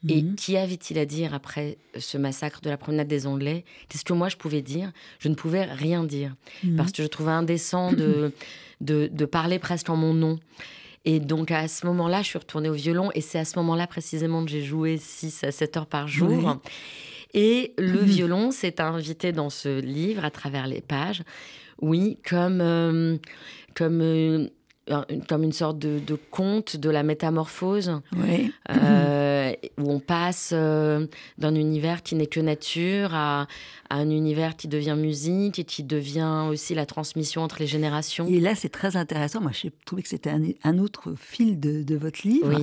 [0.08, 0.36] Et mhm.
[0.36, 3.66] qui avait-il à dire après ce massacre de la promenade des Anglais?
[3.88, 6.36] Qu'est-ce que moi je pouvais dire Je ne pouvais rien dire.
[6.64, 6.76] Mhm.
[6.76, 8.32] Parce que je trouvais indécent de,
[8.82, 10.40] de, parler presque en mon nom.
[11.06, 13.88] Et donc à ce moment-là, je suis retournée au violon et c'est à ce moment-là
[13.88, 16.58] précisément que j'ai joué 6 à 7 heures par jour.
[17.34, 21.24] Et le violon s'est invité dans ce livre à travers les pages,
[21.82, 23.18] oui, comme, euh,
[23.74, 24.50] comme euh,
[25.28, 28.02] comme une sorte de, conte de la métamorphose,
[28.70, 33.48] euh, où on passe euh, d'un univers qui n'est que nature à,
[33.92, 38.28] un univers qui devient musique et qui devient aussi la transmission entre les générations.
[38.28, 39.42] Et là, c'est très intéressant.
[39.42, 40.32] Moi, j'ai trouvé que c'était
[40.64, 42.56] un, autre fil de, votre livre.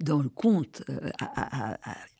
[0.00, 1.10] Dans le conte euh,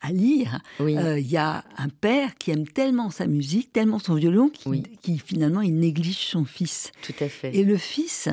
[0.00, 4.48] à, lire, il y a un père qui aime tellement sa musique, tellement son violon,
[4.48, 6.90] qui, qui finalement, il néglige son fils.
[7.03, 7.55] Tout à fait.
[7.55, 8.31] Et le fils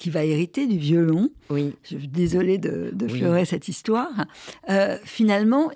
[0.00, 1.28] qui va hériter du violon.
[1.50, 1.74] Oui.
[1.82, 4.26] Je suis désolée de, de cette histoire.
[4.70, 5.70] Euh, finalement,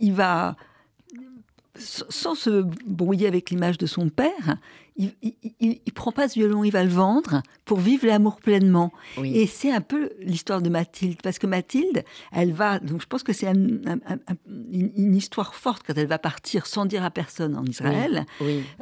[0.00, 0.56] il va,
[1.76, 4.56] sans se brouiller avec l'image de son père,
[4.96, 5.12] il,
[5.60, 8.92] il, prend pas ce violon, il va le vendre pour vivre l'amour pleinement.
[9.22, 13.22] Et c'est un peu l'histoire de Mathilde, parce que Mathilde, elle va, donc je pense
[13.22, 18.24] que c'est une, histoire forte quand elle va partir sans dire à personne en Israël,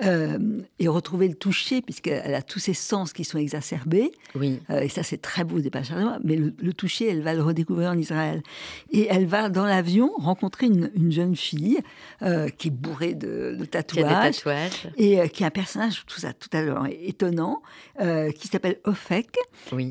[0.05, 4.13] euh, et retrouver le toucher, puisqu'elle a tous ses sens qui sont exacerbés.
[4.35, 4.61] Oui.
[4.71, 5.89] Euh, et ça, c'est très beau des pages
[6.23, 8.43] mais le, toucher, elle va le redécouvrir en Israël.
[8.91, 11.79] Et elle va, dans l'avion, rencontrer une, jeune fille
[12.23, 16.49] euh, qui est bourrée de, tatouages, tatouages, et qui est un personnage tout ça tout
[16.53, 17.63] à l'heure étonnant,
[18.01, 19.37] euh, qui s'appelle Ofek,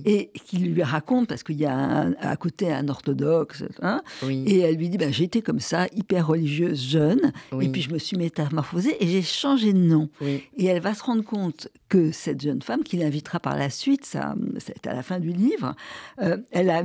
[0.06, 4.76] et qui lui raconte, parce qu'il y a à côté un orthodoxe, hein, et elle
[4.76, 9.02] lui dit ben, J'étais comme ça, hyper religieuse, jeune, et puis je me suis métamorphosée
[9.04, 10.10] et j'ai changé de nom.
[10.22, 14.06] Et elle va se rendre compte que cette jeune femme, qui l'invitera par la suite,
[14.06, 15.76] ça, c'est à la fin du livre,
[16.22, 16.84] euh, elle a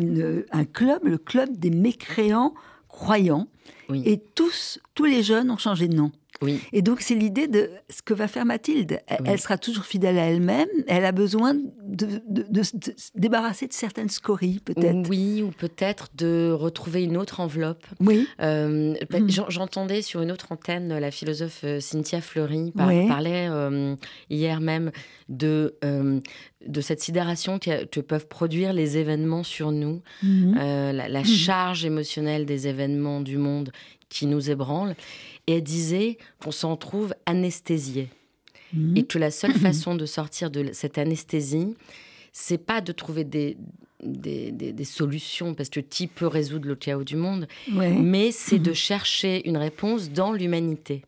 [0.52, 2.54] un club, le club des mécréants
[2.88, 3.48] croyants.
[3.92, 6.12] Et tous, tous les jeunes ont changé de nom.
[6.72, 9.00] Et donc, c'est l'idée de ce que va faire Mathilde.
[9.06, 10.68] Elle, sera toujours fidèle à elle-même.
[10.88, 12.76] Elle a besoin de, se
[13.14, 15.08] débarrasser de certaines scories, peut-être.
[15.08, 17.84] Oui, ou peut-être de retrouver une autre enveloppe.
[18.00, 18.26] Oui.
[18.40, 19.28] Euh, mm.
[19.48, 23.94] J'entendais sur une autre antenne la philosophe euh, Cynthia Fleury parlait euh,
[24.30, 24.90] hier même
[25.28, 30.54] de, de cette sidération que, peuvent produire les événements sur nous, mm-hmm.
[30.92, 31.24] la, la mm-hmm.
[31.24, 33.70] charge émotionnelle des événements du monde
[34.12, 34.94] qui nous ébranle.
[35.46, 38.08] Et elle disait qu'on s'en trouve anesthésié.
[38.72, 38.96] Mhm.
[38.96, 39.60] Et que la seule mhm.
[39.60, 41.74] façon de sortir de cette anesthésie,
[42.32, 43.56] c'est pas de trouver des,
[44.02, 48.76] des, solutions, parce que qui peut résoudre le chaos du monde, mais c'est de mhm.
[48.76, 51.02] chercher une réponse dans l'humanité.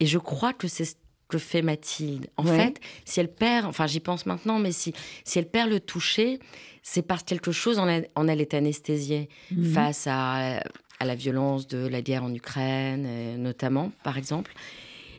[0.00, 0.94] Et je crois que c'est ce
[1.28, 2.28] que fait Mathilde.
[2.36, 4.92] En fait, si elle perd, enfin j'y pense maintenant, mais si,
[5.24, 6.38] si elle perd le toucher,
[6.82, 9.28] c'est parce que quelque chose en elle, en elle est anesthésiée
[9.74, 10.62] face à
[11.00, 14.52] à la violence de la guerre en Ukraine, euh, notamment, par exemple.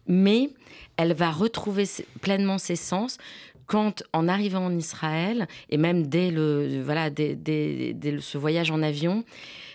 [0.07, 0.49] Mais
[0.97, 1.85] elle va retrouver
[2.21, 3.17] pleinement ses sens
[3.67, 7.37] quand, en arrivant en Israël, et même dès, le, voilà, dès,
[8.19, 9.23] ce voyage en avion,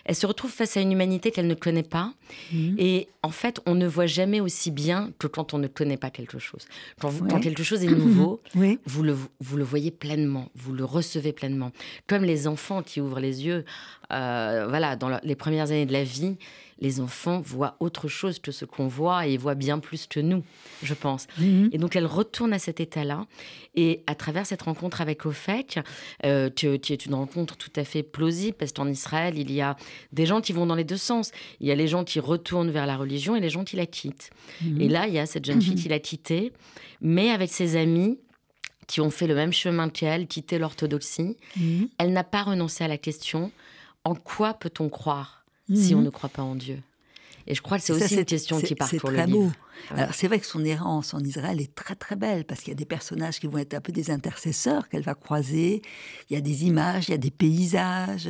[0.05, 2.13] elle se retrouve face à une humanité qu'elle ne connaît pas.
[2.51, 2.75] Mhm.
[2.77, 6.09] Et en fait, on ne voit jamais aussi bien que quand on ne connaît pas
[6.09, 6.65] quelque chose.
[6.99, 8.41] Quand, quelque chose est nouveau,
[8.85, 11.71] vous, le, vous le voyez pleinement, vous le recevez pleinement.
[12.07, 13.63] Comme les enfants qui ouvrent les yeux,
[14.11, 16.37] euh, voilà, dans les premières années de la vie,
[16.79, 20.43] les enfants voient autre chose que ce qu'on voit et voient bien plus que nous,
[20.81, 21.27] je pense.
[21.37, 21.69] Mhm.
[21.71, 23.25] Et donc elle retourne à cet état-là.
[23.75, 25.79] Et à travers cette rencontre avec Ofek,
[26.25, 29.75] euh, qui, est une rencontre tout à fait plausible, parce qu'en Israël, il y a
[30.11, 31.31] des gens qui vont dans les deux sens.
[31.59, 33.85] Il y a les gens qui retournent vers la religion et les gens qui la
[33.85, 34.29] quittent.
[34.61, 34.81] Mhm.
[34.81, 35.81] Et là, il y a cette jeune fille mhm.
[35.81, 36.53] qui l'a quittée,
[37.01, 38.19] mais avec ses amis
[38.87, 41.37] qui ont fait le même chemin qu'elle, quitté l'orthodoxie.
[41.97, 43.51] Elle n'a pas renoncé à la question
[44.03, 46.05] en quoi peut-on croire si on mhm.
[46.05, 46.79] ne croit pas en Dieu
[47.47, 49.51] Et je crois que c'est aussi une question qui pour le livre.
[49.91, 52.71] Alors c'est vrai que son errance en Israël est très très belle parce qu'il y
[52.71, 55.81] a des personnages qui vont être un peu des intercesseurs qu'elle va croiser.
[56.29, 58.29] Il y a des images, il y a des paysages.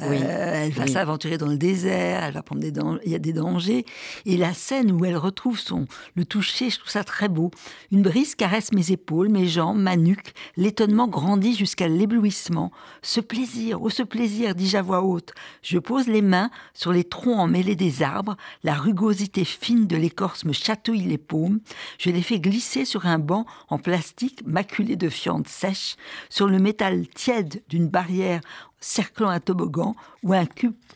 [0.00, 3.00] Euh, elle va s'aventurer dans le désert, elle va prendre des dangers.
[3.04, 3.84] Il y a des dangers.
[4.26, 7.50] Et la scène où elle retrouve son le toucher, je trouve ça très beau.
[7.92, 10.32] Une brise caresse mes épaules, mes jambes, ma nuque.
[10.56, 12.72] L'étonnement grandit jusqu'à l'éblouissement.
[13.02, 15.32] Ce plaisir, oh ce plaisir, dis-je à voix haute.
[15.62, 18.36] Je pose les mains sur les troncs emmêlés des arbres.
[18.62, 21.60] La rugosité fine de l'écorce me chatouille les paumes,
[21.98, 25.96] je les fais glisser sur un banc en plastique maculé de fientes sèches,
[26.28, 28.40] sur le métal tiède d'une barrière
[28.80, 30.46] cerclant un toboggan où un,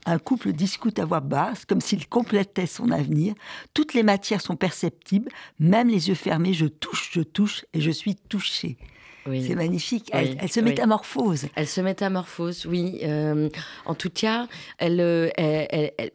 [0.07, 3.35] un couple discute à voix basse, comme s'il complétait son avenir.
[3.75, 7.91] Toutes les matières sont perceptibles, même les yeux fermés, je touche, je touche, et je
[7.91, 8.79] suis touchée.
[9.27, 10.11] C'est magnifique.
[10.13, 11.47] Elle, se métamorphose.
[11.55, 12.99] Elle se métamorphose, oui.
[13.03, 13.49] Euh,
[13.87, 15.31] en tout cas, elle, euh,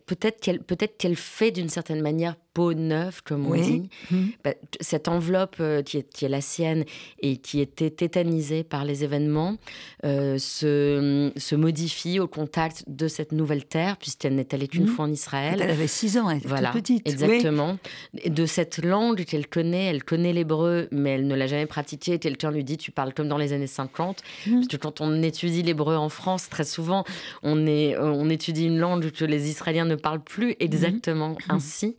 [0.06, 3.90] peut-être qu'elle peut qu'elle fait d'une certaine manière peau neuve, comme on dit.
[4.12, 4.30] Hum.
[4.44, 6.84] Bah, cette enveloppe euh, qui, est, la sienne
[7.22, 9.58] et qui était tétanisée par les événements
[10.04, 14.96] se, se, modifie au contact de cette nouvelle terre, puisqu'elle n'est allée qu'une hum.
[14.96, 15.60] fois en Israël.
[15.62, 17.08] Elle avait six ans, elle était voilà, petite.
[17.08, 17.78] Exactement.
[18.26, 22.20] De cette langue qu'elle connaît, elle connaît l'hébreu, mais elle ne l'a jamais pratiqué.
[22.20, 24.22] Quelqu'un lui dit, tu parle comme dans les années 50.
[24.48, 24.54] Mmh.
[24.54, 27.04] Parce que quand on étudie l'hébreu en France, très souvent,
[27.44, 31.96] on, est, euh, on étudie une langue que les Israéliens ne parlent plus exactement ainsi.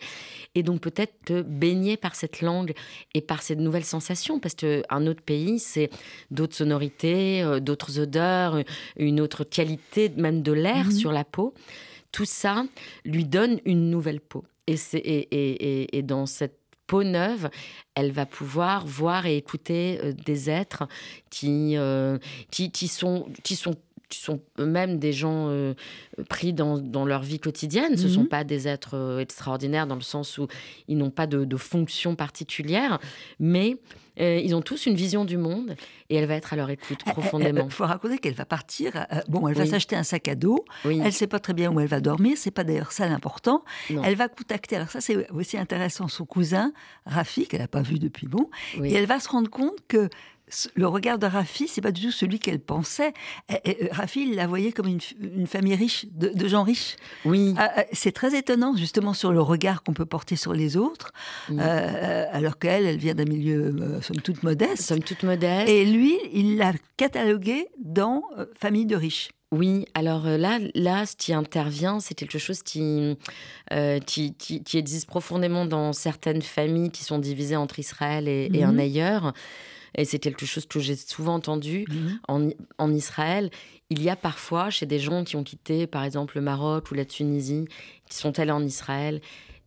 [0.54, 2.74] Et donc peut-être te baigner par cette langue
[3.14, 5.90] et par cette nouvelle sensation, parce qu'un autre pays, c'est
[6.30, 8.62] d'autres sonorités, euh, d'autres odeurs,
[8.96, 10.92] une autre qualité même de l'air mmh.
[10.92, 11.54] sur la peau.
[12.12, 12.64] Tout ça
[13.04, 14.44] lui donne une nouvelle peau.
[14.66, 16.60] Et, et, et, et dans cette
[16.90, 17.50] peau neuve,
[17.94, 20.88] elle va pouvoir voir et écouter euh, des êtres
[21.30, 22.18] qui, euh,
[22.50, 23.76] qui, qui, sont, qui sont
[24.18, 25.74] sont eux-mêmes des gens euh,
[26.28, 27.96] pris dans, dans, leur vie quotidienne.
[27.96, 28.28] Ce ne sont mhm.
[28.28, 30.48] pas des êtres extraordinaires dans le sens où
[30.88, 32.98] ils n'ont pas de, de fonction particulière,
[33.38, 33.76] mais
[34.20, 35.76] euh, ils ont tous une vision du monde
[36.10, 37.64] et elle va être à leur écoute profondément.
[37.64, 38.92] Il faut raconter qu'elle va partir.
[38.96, 40.64] Euh, bon, elle va s'acheter un sac à dos.
[40.84, 42.36] Elle ne sait pas très bien où elle va dormir.
[42.36, 43.64] C'est pas d'ailleurs ça l'important.
[43.88, 44.76] Elle va contacter.
[44.76, 46.08] Alors ça, c'est aussi intéressant.
[46.08, 46.72] Son cousin
[47.06, 48.50] Rafi, qu'elle n'a pas vu depuis bon,
[48.82, 50.08] et elle va se rendre compte que
[50.74, 53.12] le regard de Rafi, c'est pas du tout celui qu'elle pensait.
[53.64, 56.96] Et, Rafi, il la voyait comme une, famille riche, de, gens riches.
[57.24, 57.54] Oui.
[57.56, 61.12] Ah, ah, c'est très étonnant, justement, sur le regard qu'on peut porter sur les autres,
[61.50, 64.82] euh, alors qu'elle, elle vient d'un milieu, euh, somme toute, modeste.
[64.82, 65.68] Somme toute modeste.
[65.68, 69.30] Et lui, il l'a catalogué dans euh, famille de riches.
[69.52, 73.16] Oui, alors là, là, ce qui intervient, c'est quelque chose qui,
[74.06, 78.70] qui, qui, existe profondément dans certaines familles qui sont divisées entre Israël et, et un
[78.70, 78.78] mhm.
[78.78, 79.32] ailleurs.
[79.96, 81.86] Et c'est quelque chose que j'ai souvent entendu
[82.28, 82.48] en,
[82.78, 83.50] en Israël,
[83.90, 86.94] il y a parfois chez des gens qui ont quitté, par exemple, le Maroc ou
[86.94, 87.66] la Tunisie,
[88.08, 89.20] qui sont allés en Israël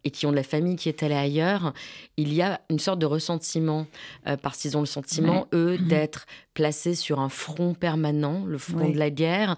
[0.03, 1.73] et qui ont de la famille qui est allée ailleurs,
[2.17, 3.87] il y a une sorte de ressentiment
[4.27, 5.87] euh, parce qu'ils ont le sentiment, eux, mhm.
[5.87, 9.55] d'être placés sur un front permanent, le front de la guerre,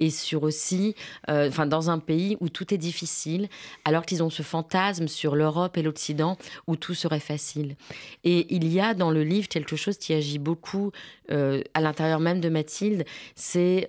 [0.00, 0.94] et sur aussi,
[1.28, 3.48] euh, enfin, dans un pays où tout est difficile,
[3.84, 7.76] alors qu'ils ont ce fantasme sur l'Europe et l'Occident où tout serait facile.
[8.24, 10.92] Et il y a dans le livre quelque chose qui agit beaucoup
[11.30, 13.04] euh, à l'intérieur même de Mathilde,
[13.34, 13.88] c'est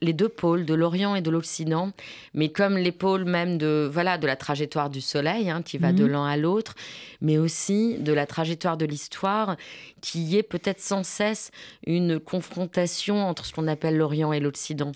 [0.00, 1.92] les deux pôles de l'Orient et de l'Occident,
[2.34, 5.92] mais comme les pôles même de voilà de la trajectoire du Soleil hein, qui va
[5.92, 6.10] de mhm.
[6.10, 6.74] l'un à l'autre,
[7.20, 9.56] mais aussi de la trajectoire de l'histoire
[10.00, 11.50] qui est peut-être sans cesse
[11.86, 14.92] une confrontation entre ce qu'on appelle l'Orient et l'Occident.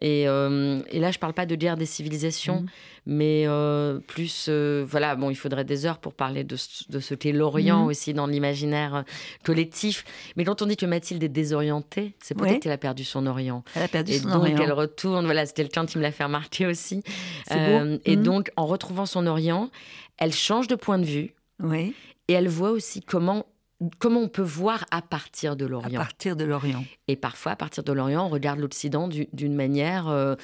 [0.00, 2.66] Et, euh, là, je ne parle pas de guerre des civilisations, mmh.
[3.06, 7.32] mais euh, plus, euh, voilà, bon, il faudrait des heures pour parler de, ce qu'est
[7.32, 7.88] l'Orient mmh.
[7.88, 9.04] aussi dans l'imaginaire
[9.44, 10.04] collectif.
[10.36, 13.62] Mais quand on dit que Mathilde est désorientée, c'est peut-être qu'elle a perdu son Orient.
[13.76, 14.58] Elle a perdu et son donc, Orient.
[14.60, 17.02] elle retourne, voilà, c'est quelqu'un qui me l'a fait remarquer aussi.
[17.50, 18.22] Et mmh.
[18.22, 19.70] donc, en retrouvant son Orient,
[20.18, 21.34] elle change de point de vue.
[21.60, 21.94] Oui.
[22.28, 23.46] Et elle voit aussi comment
[23.98, 26.00] comment on peut voir à partir de l'Orient.
[26.00, 26.84] À partir de l'Orient.
[27.08, 30.34] Et parfois, à partir de l'Orient, on regarde l'Occident d'une manière euh,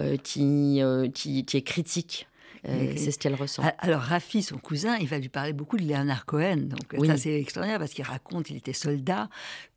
[0.00, 2.27] euh, qui, euh, qui, qui, est critique.
[2.66, 3.62] Euh, c'est ce qu'elle ressent.
[3.78, 6.56] Alors Rafi, son cousin, il va lui parler beaucoup de Leonard Cohen.
[6.56, 9.28] Donc ça c'est extraordinaire parce qu'il raconte qu'il était soldat.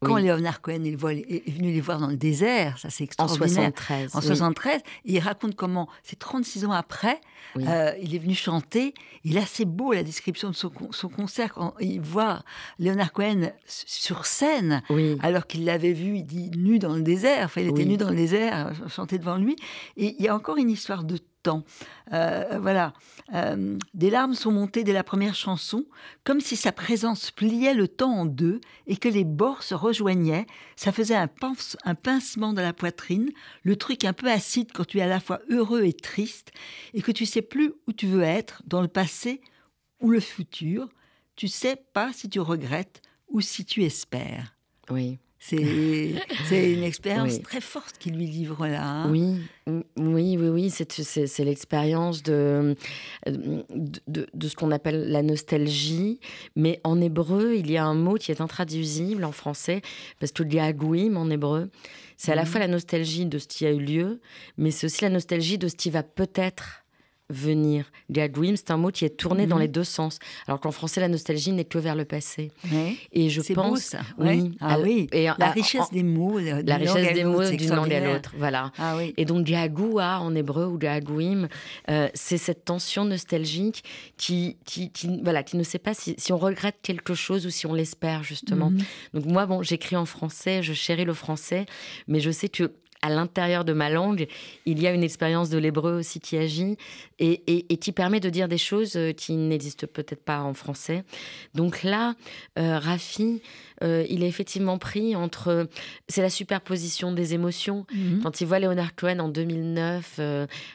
[0.02, 3.48] Quand Leonard Cohen est, venu les voir dans le désert, ça c'est extraordinaire.
[3.48, 4.16] En 73.
[4.16, 7.20] En 73, il raconte comment, c'est 36 ans après,
[7.58, 8.94] euh, il est venu chanter.
[9.24, 10.70] Il est assez beau la description de son,
[11.10, 12.44] concert quand il voit
[12.80, 14.82] Leonard Cohen sur scène,
[15.22, 17.46] alors qu'il l'avait vu, il dit nu dans le désert.
[17.46, 19.56] Enfin, il était nu dans le désert, euh, chanter devant lui.
[19.98, 21.18] Et il y a encore une histoire de
[22.14, 22.94] Euh, voilà.
[23.34, 25.86] Euh, des larmes sont montées dès la première chanson,
[26.24, 30.48] comme si sa présence pliait le temps en deux et que les bords se rejoignaient.
[30.76, 31.30] Ça faisait un,
[31.84, 33.32] un pincement dans la poitrine,
[33.64, 36.52] le truc un peu acide quand tu es à la fois heureux et triste
[36.94, 39.42] et que tu sais plus où tu veux être, dans le passé
[40.00, 40.90] ou le futur.
[41.36, 44.56] Tu sais pas si tu regrettes ou si tu espères.
[44.90, 45.18] Oui.
[45.44, 48.88] C'est une expérience très forte qui lui livre là.
[48.88, 49.12] Hein.
[49.12, 49.38] Oui,
[49.98, 50.70] oui, oui, oui.
[50.70, 52.76] C'est l'expérience de,
[53.26, 56.20] de, de, ce qu'on appelle la nostalgie.
[56.56, 59.82] Mais en hébreu, il y a un mot qui est intraduisible en français,
[60.20, 61.72] parce que le en hébreu,
[62.18, 62.46] c'est à la mmh.
[62.46, 64.22] fois la nostalgie de ce qui a eu lieu,
[64.58, 66.81] mais c'est aussi la nostalgie de ce qui va peut-être
[67.32, 67.86] venir.
[68.10, 69.62] Dream, c'est un mot qui est tourné dans mhm.
[69.62, 70.20] les deux sens.
[70.48, 72.52] Alors qu'en français, la nostalgie n'est que vers le passé.
[73.12, 74.00] Et je pense, beau, ça.
[74.18, 75.08] oui, ah, oui.
[75.12, 78.72] Et la richesse des mots, la richesse des mots d'une langue à l'autre, voilà.
[78.78, 79.14] Ah, oui.
[79.18, 81.48] Et donc Diagua en hébreu ou Diaguim,
[81.90, 83.84] euh, c'est cette tension nostalgique
[84.18, 84.92] qui, qui,
[85.24, 88.24] voilà, qui ne sait pas si, si, on regrette quelque chose ou si on l'espère
[88.24, 88.70] justement.
[88.70, 88.84] Mhm.
[89.14, 91.66] Donc moi, bon, j'écris en français, je chéris le français,
[92.08, 94.28] mais je sais que à l'intérieur de ma langue,
[94.66, 96.78] il y a une expérience de l'hébreu aussi qui agit
[97.20, 101.04] et, qui permet de dire des choses euh, qui n'existent peut-être pas en français.
[101.54, 102.16] Donc là,
[102.58, 103.42] euh, Rafi,
[103.84, 105.68] euh, il est effectivement pris entre...
[106.08, 107.86] C'est la superposition des émotions.
[107.94, 108.22] Mhm.
[108.24, 110.20] Quand il voit Leonard Cohen en 2009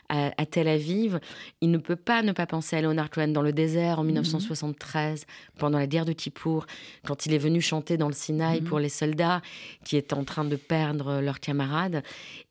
[0.08, 1.20] à, Tel Aviv,
[1.60, 5.20] il ne peut pas ne pas penser à Leonard Cohen dans le désert en 1973,
[5.20, 5.58] mhm.
[5.58, 6.66] pendant la guerre de Kippour,
[7.04, 8.66] quand il est venu chanter dans le Sinaï mhm.
[8.66, 9.42] pour les soldats
[9.84, 12.02] qui étaient en train de perdre leurs camarades.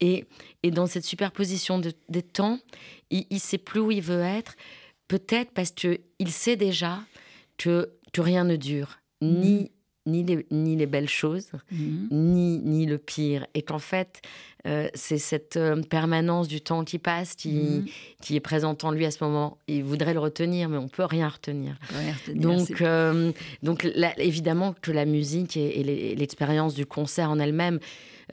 [0.02, 0.26] Et,
[0.72, 2.60] dans cette superposition des temps,
[3.12, 4.56] il ne sait plus où il veut être,
[5.08, 6.00] peut-être parce qu'il
[6.30, 7.00] sait déjà
[7.58, 9.72] que, que rien ne dure, ni,
[10.06, 10.12] mm.
[10.12, 12.08] ni, les, ni les belles choses, mm.
[12.12, 13.46] ni, ni le pire.
[13.54, 14.22] Et qu'en fait,
[14.68, 17.86] euh, c'est cette euh, permanence du temps qui passe qui, mm.
[18.22, 19.58] qui est présente en lui à ce moment.
[19.68, 21.78] Il voudrait le retenir, mais on peut rien retenir.
[21.90, 23.32] Rien retenir donc, euh,
[23.64, 27.80] donc évidemment que la musique et l'expérience du concert en elle-même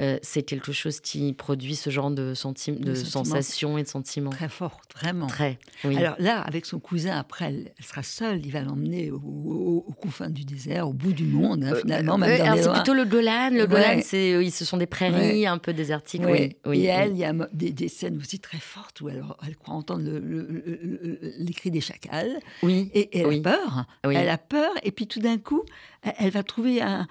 [0.00, 4.30] euh, c'est quelque chose qui produit ce genre de, de, sensations et de sentiments.
[4.30, 5.26] Très fort, vraiment.
[5.26, 5.58] Très.
[5.84, 8.44] Alors là, avec son cousin, après, elle, sera seule.
[8.44, 12.20] Il va l'emmener aux au, confins du désert, au bout du monde, hein, euh, finalement.
[12.22, 13.50] Euh, c'est plutôt le Golan.
[13.52, 16.22] Le Golan, c'est, ce sont des prairies un peu désertiques.
[16.24, 16.56] Oui.
[16.72, 20.04] et elle, il y a des, scènes aussi très fortes où elle, elle croit entendre
[20.04, 22.38] les cris des chacals.
[22.62, 22.90] Oui.
[22.94, 23.86] Et, elle a peur.
[24.04, 24.70] Elle a peur.
[24.82, 25.64] Et puis tout d'un coup,
[26.02, 27.06] elle va trouver un,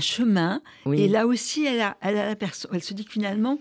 [0.00, 0.62] chemin.
[0.92, 2.34] Et là aussi, elle, a, elle, a
[2.72, 3.58] elle se dit que finalement,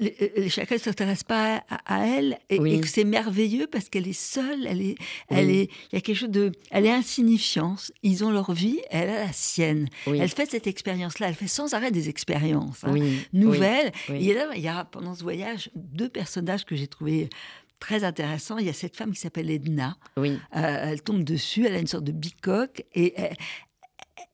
[0.00, 4.18] les, les chacals ne s'intéressent pas à, elle et, que c'est merveilleux parce qu'elle est
[4.18, 4.96] seule, elle est,
[5.28, 7.90] elle est, il y a quelque chose de, elle est insignifiante.
[8.02, 9.88] Ils ont leur vie, elle a la sienne.
[10.06, 12.94] Elle fait cette expérience-là, elle fait sans arrêt des expériences hein,
[13.32, 13.92] nouvelles.
[14.08, 17.28] Et là, il y a pendant ce voyage deux personnages que j'ai trouvés
[17.78, 18.58] très intéressant.
[18.58, 19.96] Il y a cette femme qui s'appelle Edna.
[20.16, 20.38] Oui.
[20.56, 23.14] Euh, elle tombe dessus, elle a une sorte de bicoque et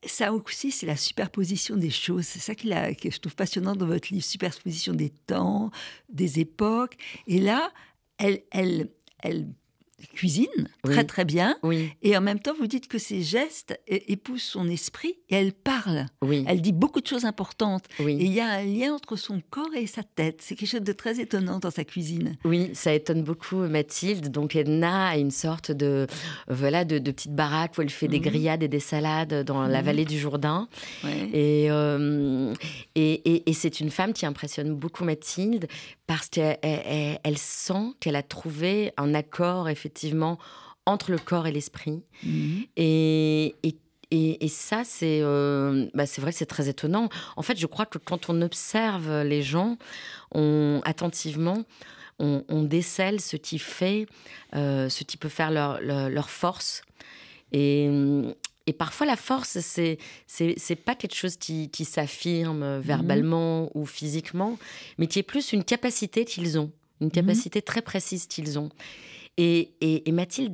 [0.07, 2.26] ça aussi, c'est la superposition des choses.
[2.26, 5.70] C'est ça que je trouve passionnant dans votre livre, superposition des temps,
[6.09, 6.97] des époques.
[7.26, 7.72] Et là,
[8.18, 8.90] elle, elle,
[9.20, 9.49] elle
[10.12, 11.57] cuisine très très bien.
[11.62, 11.92] Oui.
[12.02, 16.07] Et en même temps, vous dites que ses gestes épousent son esprit et elle parle.
[16.22, 16.44] Oui.
[16.46, 17.84] Elle dit beaucoup de choses importantes.
[17.98, 18.14] Oui.
[18.20, 20.40] Et il y a un lien entre son corps et sa tête.
[20.40, 22.36] C'est quelque chose de très étonnant dans sa cuisine.
[22.44, 24.30] Oui, ça étonne beaucoup Mathilde.
[24.30, 26.07] Donc Edna a une sorte de
[26.48, 28.24] voilà de, petite baraque où elle fait des mhm.
[28.24, 29.86] grillades et des salades dans la mhm.
[29.86, 30.68] vallée du Jourdain.
[31.05, 32.55] Euh,
[32.94, 35.66] et, et, et, c'est une femme qui impressionne beaucoup Mathilde
[36.07, 39.93] parce qu'elle elle, sent qu'elle a trouvé un accord effectivement
[40.86, 42.03] entre le corps et l'esprit.
[42.22, 42.64] Mhm.
[42.76, 47.09] Et, et, et, ça, c'est euh, bah vrai c'est très étonnant.
[47.36, 49.76] En fait, je crois que quand on observe les gens
[50.32, 51.64] on, attentivement,
[52.18, 54.07] on, décèle ce qui fait,
[54.55, 56.82] euh, ce qui peut faire leur, leur, force.
[57.51, 57.90] Et,
[58.66, 64.59] et parfois, la force, c'est c'est pas quelque chose qui, qui s'affirme verbalement ou physiquement,
[64.99, 66.70] mais qui est plus une capacité qu'ils ont,
[67.01, 68.70] une capacité très précise qu'ils ont.
[69.37, 70.53] Et, et, et Mathilde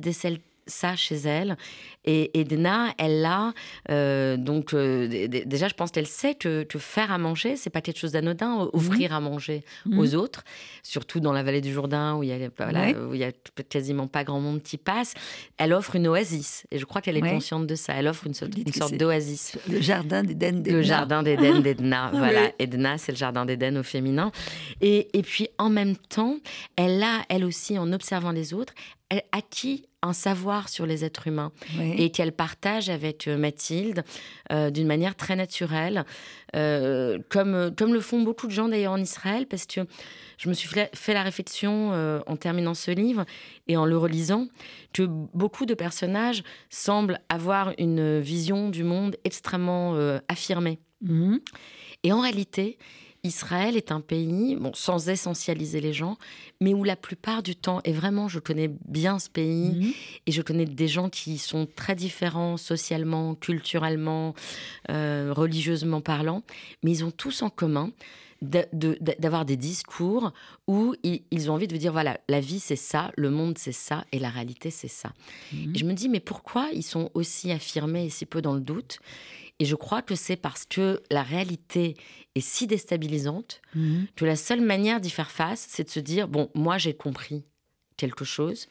[0.67, 1.57] ça chez elle.
[2.03, 3.53] Et Edna, elle a
[3.89, 7.99] euh, donc euh, déjà, je pense qu'elle sait que, faire à manger, c'est pas quelque
[7.99, 8.69] chose d'anodin.
[8.73, 9.15] Offrir mhm.
[9.15, 9.99] à manger mhm.
[9.99, 10.43] aux autres,
[10.83, 13.31] surtout dans la vallée du Jourdain où il y a, il y a
[13.69, 15.13] quasiment pas grand monde qui passe.
[15.57, 17.93] Elle offre une oasis, et je crois qu'elle est consciente de ça.
[17.93, 19.57] Elle offre une, sorte, une sorte d'oasis.
[19.69, 22.11] Le jardin d'Éden Le jardin d'Éden d'Edna.
[22.13, 24.31] voilà, Edna, c'est le jardin d'Éden au féminin.
[24.81, 26.37] Et, et puis en même temps,
[26.75, 28.73] elle a, elle aussi, en observant les autres,
[29.31, 34.03] acquis un savoir sur les êtres humains et qu'elle partage avec euh, Mathilde
[34.51, 36.05] euh, d'une manière très naturelle,
[36.55, 39.81] euh, comme, comme le font beaucoup de gens d'ailleurs en Israël, parce que
[40.37, 41.91] je me suis fait la réflexion
[42.25, 43.25] en terminant ce livre
[43.67, 44.47] et en le relisant,
[44.91, 49.95] que beaucoup de personnages semblent avoir une vision du monde extrêmement
[50.27, 50.79] affirmée.
[51.01, 51.37] Mmh.
[52.03, 52.79] Et en réalité,
[53.23, 56.17] Israël est un pays, bon, sans essentialiser les gens,
[56.59, 59.93] mais où la plupart du temps, et vraiment je connais bien ce pays, mhm.
[60.25, 64.33] et je connais des gens qui sont très différents socialement, culturellement,
[64.89, 66.41] euh, religieusement parlant,
[66.83, 67.91] mais ils ont tous en commun
[68.41, 70.33] d'avoir des discours
[70.67, 73.71] où ils, ont envie de vous dire voilà, la vie c'est ça, le monde c'est
[73.71, 75.13] ça, et la réalité c'est ça.
[75.53, 75.77] Mhm.
[75.77, 78.97] je me dis mais pourquoi ils sont aussi affirmés et si peu dans le doute?
[79.61, 81.95] Et je crois que c'est parce que la réalité
[82.33, 84.07] est si déstabilisante mhm.
[84.15, 87.45] que la seule manière d'y faire face, c'est de se dire bon, moi j'ai compris
[87.95, 88.65] quelque chose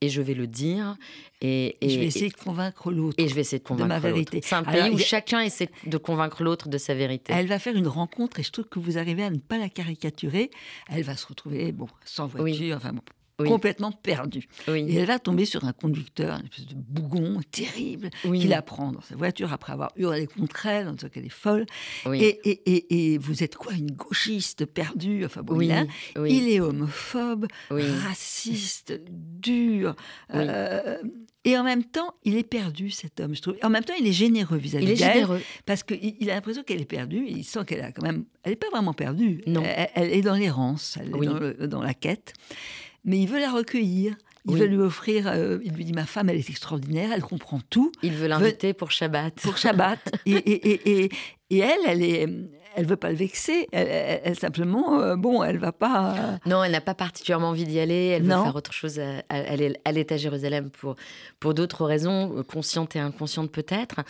[0.00, 0.96] et je vais le dire.
[1.42, 3.22] Et, je vais essayer de convaincre l'autre.
[3.22, 4.40] Et je vais essayer de convaincre de ma vérité.
[4.42, 7.34] C'est un pays où chacun essaie de convaincre l'autre de sa vérité.
[7.36, 9.68] Elle va faire une rencontre et je trouve que vous arrivez à ne pas la
[9.68, 10.50] caricaturer.
[10.88, 13.02] Elle va se retrouver bon sans voiture, enfin bon,
[13.46, 14.48] complètement perdue.
[14.68, 18.92] Et elle va tomber sur un conducteur, un espèce de bougon terrible, qui la prend
[18.92, 21.66] dans sa voiture après avoir hurlé contre elle, en disant qu'elle est folle.
[22.12, 25.24] Et, et, et, vous êtes quoi, une gauchiste perdue?
[25.24, 25.86] Enfin bon, il,
[26.26, 29.94] il, est homophobe, raciste, dur.
[30.34, 30.98] Euh,
[31.44, 33.56] et en même temps, il est perdu, cet homme, je trouve.
[33.62, 35.26] En même temps, il est généreux vis-à-vis d'elle.
[35.64, 37.24] Parce qu'il a l'impression qu'elle est perdue.
[37.26, 38.24] il sent qu'elle a quand même.
[38.42, 39.42] Elle n'est pas vraiment perdue.
[39.46, 39.62] Non.
[39.94, 42.34] Elle, est dans l'errance, elle est dans, dans, la quête
[43.04, 44.16] mais il veut la recueillir.
[44.48, 47.60] Il veut lui offrir, euh, il lui dit ma femme elle est extraordinaire, elle comprend
[47.68, 47.92] tout.
[48.02, 49.34] Il veut l'inviter pour Shabbat.
[49.42, 49.98] Pour Shabbat.
[50.26, 51.10] et, et, et,
[51.50, 52.26] et, elle, elle est,
[52.74, 53.68] elle veut pas le vexer.
[53.70, 56.38] Elle, simplement, euh, bon, elle va pas.
[56.46, 58.06] Non, elle n'a pas particulièrement envie d'y aller.
[58.06, 58.98] Elle veut faire autre chose.
[59.28, 60.96] Elle est, elle est à Jérusalem pour
[61.38, 64.00] pour d'autres raisons, euh, conscientes et inconscientes peut-être.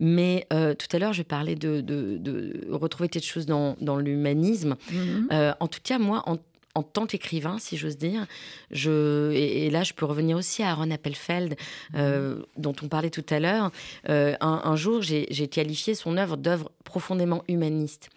[0.00, 4.76] Mais tout à l'heure, je parlais de, de, de, retrouver quelque chose dans, dans l'humanisme.
[4.92, 5.54] Mm-hmm.
[5.60, 6.36] en tout cas, moi, en
[6.78, 8.26] en tant qu'écrivain, si j'ose dire.
[8.70, 11.56] Je, et, là, je peux revenir aussi à Aaron Appelfeld,
[11.96, 13.72] euh, dont on parlait tout à l'heure.
[14.08, 18.10] Euh, un, jour, j'ai qualifié son œuvre d'œuvre profondément humaniste.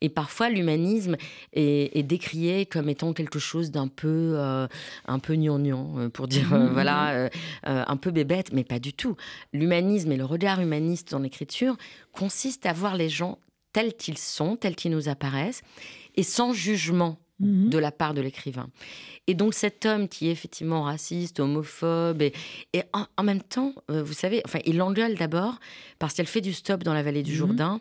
[0.00, 1.16] Et parfois, l'humanisme
[1.52, 4.66] est, décrié comme étant quelque chose d'un peu, euh,
[5.06, 7.30] un peu gnangnan, pour dire, voilà,
[7.62, 9.16] un peu bébête, mais pas du tout.
[9.52, 11.76] L'humanisme et le regard humaniste dans l'écriture
[12.12, 13.38] consiste à voir les gens
[13.72, 15.62] tels qu'ils sont, tels qu'ils nous apparaissent,
[16.16, 17.70] et sans jugement Mhm.
[17.70, 18.68] de la part de l'écrivain.
[19.28, 22.32] Et donc cet homme qui est effectivement raciste, homophobe, et,
[22.92, 25.60] en, même temps, euh, vous savez, enfin, il l'engueule d'abord
[26.00, 27.38] parce qu'elle fait du stop dans la vallée du mhm.
[27.38, 27.80] Jourdain,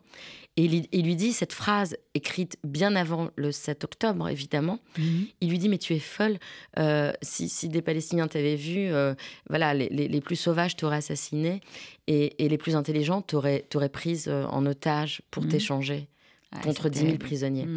[0.57, 4.79] et il, lui dit cette phrase écrite bien avant le 7 octobre, évidemment.
[4.97, 5.25] Mhm.
[5.41, 6.37] Il lui dit mais tu es folle.
[6.77, 9.15] Euh, si, des Palestiniens t'avaient vu, euh,
[9.49, 11.61] voilà, les, plus sauvages t'auraient assassiné
[12.05, 16.09] et, les plus intelligents t'auraient prise en otage pour t'échanger
[16.63, 17.67] contre 10 000 prisonniers.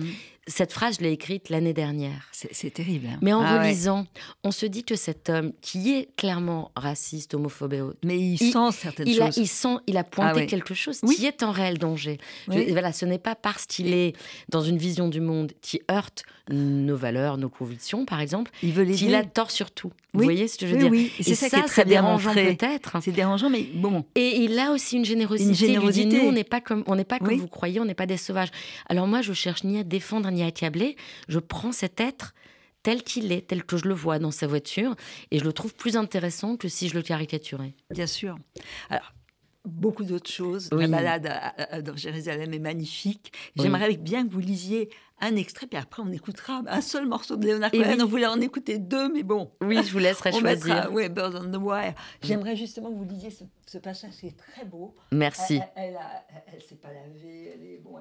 [0.47, 2.29] Cette phrase, je l'ai écrite l'année dernière.
[2.33, 3.07] C'est terrible.
[3.07, 3.19] Hein.
[3.21, 4.07] Mais en ah relisant,
[4.43, 8.39] on se dit que cet homme, qui est clairement raciste, homophobe et autres, mais il,
[8.39, 9.39] sent certaines il choses.
[9.39, 12.19] A, il sent, il a pointé ah quelque chose qui est en réel danger.
[12.47, 14.17] voilà, ce n'est pas parce qu'il est
[14.49, 19.25] dans une vision du monde qui heurte nos valeurs, nos convictions, par exemple, qu'il a
[19.25, 19.93] tort sur tout.
[20.13, 20.91] Vous voyez ce que je veux dire?
[20.91, 22.97] Oui, c'est ça, qui est très dérangeant peut-être.
[23.01, 24.05] C'est dérangeant, mais bon.
[24.17, 25.51] Et il a aussi une générosité.
[25.51, 26.09] Une générosité.
[26.09, 27.95] Il dit, nous, on n'est pas comme, on n'est pas comme vous croyez, on n'est
[27.95, 28.51] pas des sauvages.
[28.89, 30.97] Alors moi, je cherche ni à défendre ni à accabler.
[31.29, 32.35] Je prends cet être
[32.83, 34.95] tel qu'il est, tel que je le vois dans sa voiture,
[35.31, 37.75] et je le trouve plus intéressant que si je le caricaturais.
[37.91, 38.39] Bien sûr.
[38.89, 39.13] Alors,
[39.65, 40.71] beaucoup d'autres choses.
[40.73, 43.33] La balade dans Jérusalem est magnifique.
[43.57, 44.91] J'aimerais bien que vous lisiez
[45.21, 47.97] un extrait, puis après on écoutera un seul morceau de Léonard Cohen.
[48.01, 49.51] On voulait en écouter deux, mais bon.
[49.61, 50.89] Oui, je vous laisserai choisir.
[50.93, 51.95] Oui, Birds on the Wire.
[52.23, 54.95] J'aimerais justement que vous lisiez ce, passage qui est très beau.
[55.13, 55.61] Merci.
[55.77, 55.99] Elle,
[56.53, 57.99] elle, s'est pas lavée, elle est bon.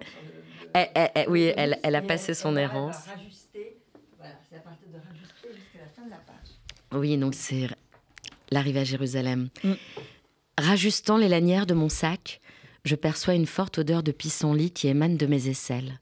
[0.74, 2.98] Elle, oui, elle, elle a passé son errance.
[4.18, 7.00] Voilà, c'est à partir de rajuster jusqu'à la fin de la page.
[7.00, 7.68] Oui, donc c'est
[8.52, 9.50] l'arrivée à Jérusalem.
[9.64, 9.74] Mm.
[10.58, 12.42] Rajustant les lanières de mon sac,
[12.84, 16.00] je perçois une forte odeur de pissenlit qui émane de mes aisselles.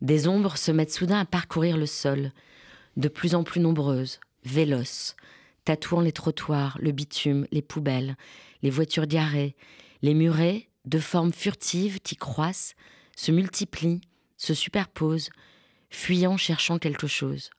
[0.00, 2.32] Des ombres se mettent soudain à parcourir le sol,
[2.96, 5.16] de plus en plus nombreuses, véloces,
[5.64, 8.16] tatouant les trottoirs, le bitume, les poubelles,
[8.62, 9.56] les voitures garées,
[10.02, 12.74] les murets, de formes furtives qui croissent,
[13.16, 14.02] se multiplient,
[14.36, 15.30] se superposent,
[15.90, 17.50] fuyant cherchant quelque chose.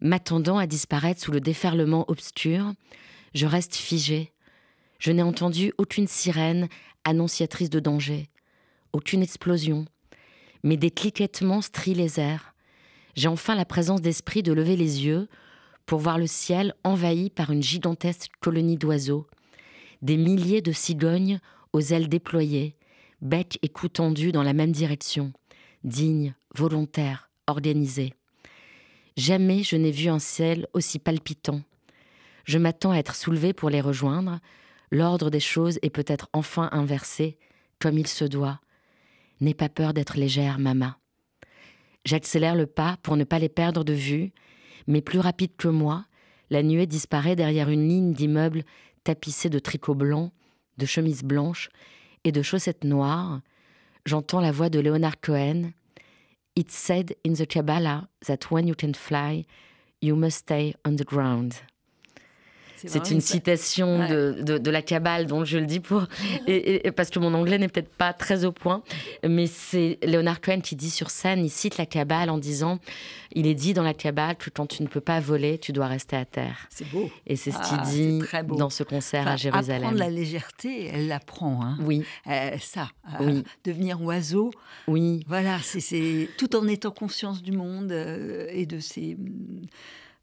[0.00, 2.72] M'attendant à disparaître sous le déferlement obscur,
[3.34, 4.32] je reste figé,
[4.98, 6.68] je n'ai entendu aucune sirène
[7.04, 8.28] annonciatrice de danger,
[8.92, 9.84] aucune explosion,
[10.62, 12.54] mais des cliquettements strient les airs.
[13.14, 15.28] J'ai enfin la présence d'esprit de lever les yeux
[15.86, 19.26] pour voir le ciel envahi par une gigantesque colonie d'oiseaux,
[20.02, 21.40] des milliers de cigognes
[21.72, 22.76] aux ailes déployées,
[23.20, 25.32] bec et cou tendus dans la même direction,
[25.84, 28.14] dignes, volontaires, organisés.
[29.16, 31.62] Jamais je n'ai vu un ciel aussi palpitant.
[32.44, 34.40] Je m'attends à être soulevé pour les rejoindre,
[34.90, 37.38] L'ordre des choses est peut-être enfin inversé,
[37.78, 38.60] comme il se doit.
[39.40, 40.98] N'aie pas peur d'être légère, Mama.
[42.04, 44.32] J'accélère le pas pour ne pas les perdre de vue,
[44.86, 46.04] mais plus rapide que moi,
[46.50, 48.64] la nuée disparaît derrière une ligne d'immeubles
[49.04, 50.32] tapissés de tricots blancs,
[50.78, 51.68] de chemises blanches
[52.24, 53.40] et de chaussettes noires.
[54.04, 55.72] J'entends la voix de Leonard Cohen.
[56.56, 59.46] It's said in the Kabbalah that when you can fly,
[60.02, 61.54] you must stay on the ground.
[62.86, 66.04] C'est une citation de, de, la Kabbale, dont je le dis pour.
[66.46, 68.82] Et, parce que mon anglais n'est peut-être pas très au point,
[69.26, 72.78] mais c'est Leonard Cohen qui dit sur scène, il cite la Kabbale en disant
[73.32, 75.86] il est dit dans la Kabbale que quand tu ne peux pas voler, tu dois
[75.86, 76.66] rester à terre.
[76.70, 77.10] C'est beau.
[77.26, 78.22] Et c'est ce qu'il ah, dit
[78.56, 79.82] dans ce concert à Jérusalem.
[79.82, 81.62] Apprendre la légèreté, elle l'apprend.
[81.62, 81.78] Hein.
[81.82, 82.04] Oui.
[82.26, 82.88] Euh, ça,
[83.20, 84.50] euh, devenir oiseau.
[84.88, 85.24] Oui.
[85.28, 89.16] Voilà, c'est tout en étant conscience du monde euh, et de ses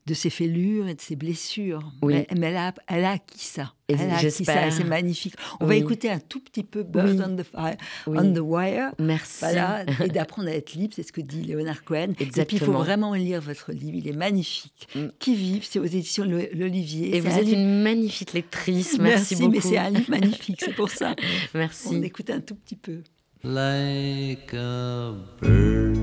[0.07, 1.91] de ses fellures et de ses blessures.
[2.01, 2.25] Oui.
[2.35, 3.73] Mais, elle, a, elle a acquis ça.
[3.89, 5.35] elle a acquis ça c'est magnifique.
[5.59, 7.75] On va écouter un tout petit peu Bird on, the Fire,
[8.07, 8.91] on the Wire.
[8.99, 9.39] Merci.
[9.41, 12.13] Voilà, et d'apprendre à être libre, c'est ce que dit Léonard Cohen.
[12.19, 12.41] Exactement.
[12.41, 14.87] Et puis il faut vraiment lire votre livre, il est magnifique.
[14.95, 15.07] Mm.
[15.19, 17.17] Qui vive, c'est aux éditions L'Olivier.
[17.17, 19.51] Et vous êtes une magnifique lectrice, merci, beaucoup.
[19.51, 21.15] mais c'est un livre magnifique, c'est pour ça.
[21.53, 21.89] merci.
[21.91, 23.01] On écoute un tout petit peu.
[23.43, 25.97] Like a bird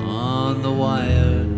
[0.00, 1.55] on the wire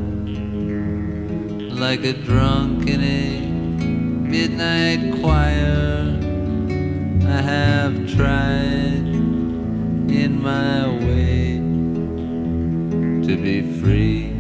[1.79, 6.19] like a drunk in a midnight choir.
[7.25, 9.07] I have tried
[10.11, 11.59] in my way
[13.27, 14.33] to be free.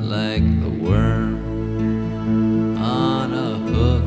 [0.00, 1.34] Like the worm
[2.78, 4.04] on a hook,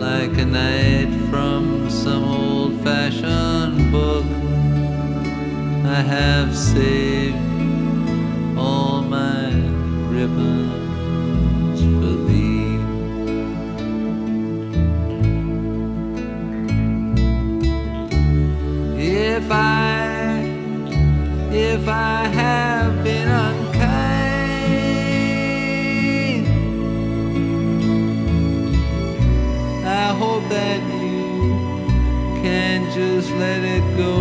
[0.00, 4.39] like a night from some old fashioned book.
[5.92, 7.36] I have saved
[8.56, 9.50] all my
[10.08, 12.78] ribbons for thee.
[18.96, 20.44] If I,
[21.50, 23.80] if I have been unkind,
[29.84, 31.48] I hope that you
[32.42, 34.19] can just let it go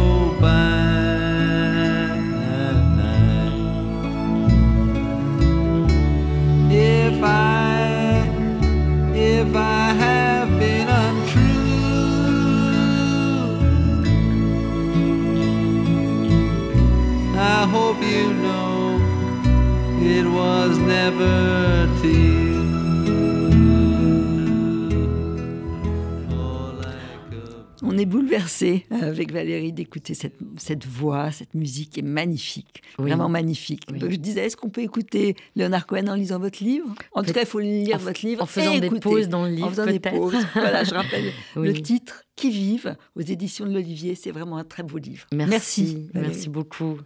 [27.82, 33.06] On est bouleversé avec Valérie d'écouter cette, cette voix, cette musique est magnifique, Oui.
[33.08, 33.84] vraiment magnifique.
[33.90, 34.00] Oui.
[34.02, 36.94] Je disais, est-ce qu'on peut écouter Leonard Cohen en lisant votre livre?
[37.14, 39.00] En tout cas, il faut lire en votre livre en faisant et des écouter.
[39.02, 40.36] pauses dans le livre, En faisant des pauses.
[40.56, 41.68] Voilà, je rappelle Oui.
[41.68, 44.14] le titre Qui vive aux éditions de l'Olivier.
[44.16, 45.26] C'est vraiment un très beau livre.
[45.34, 46.98] Merci, merci beaucoup.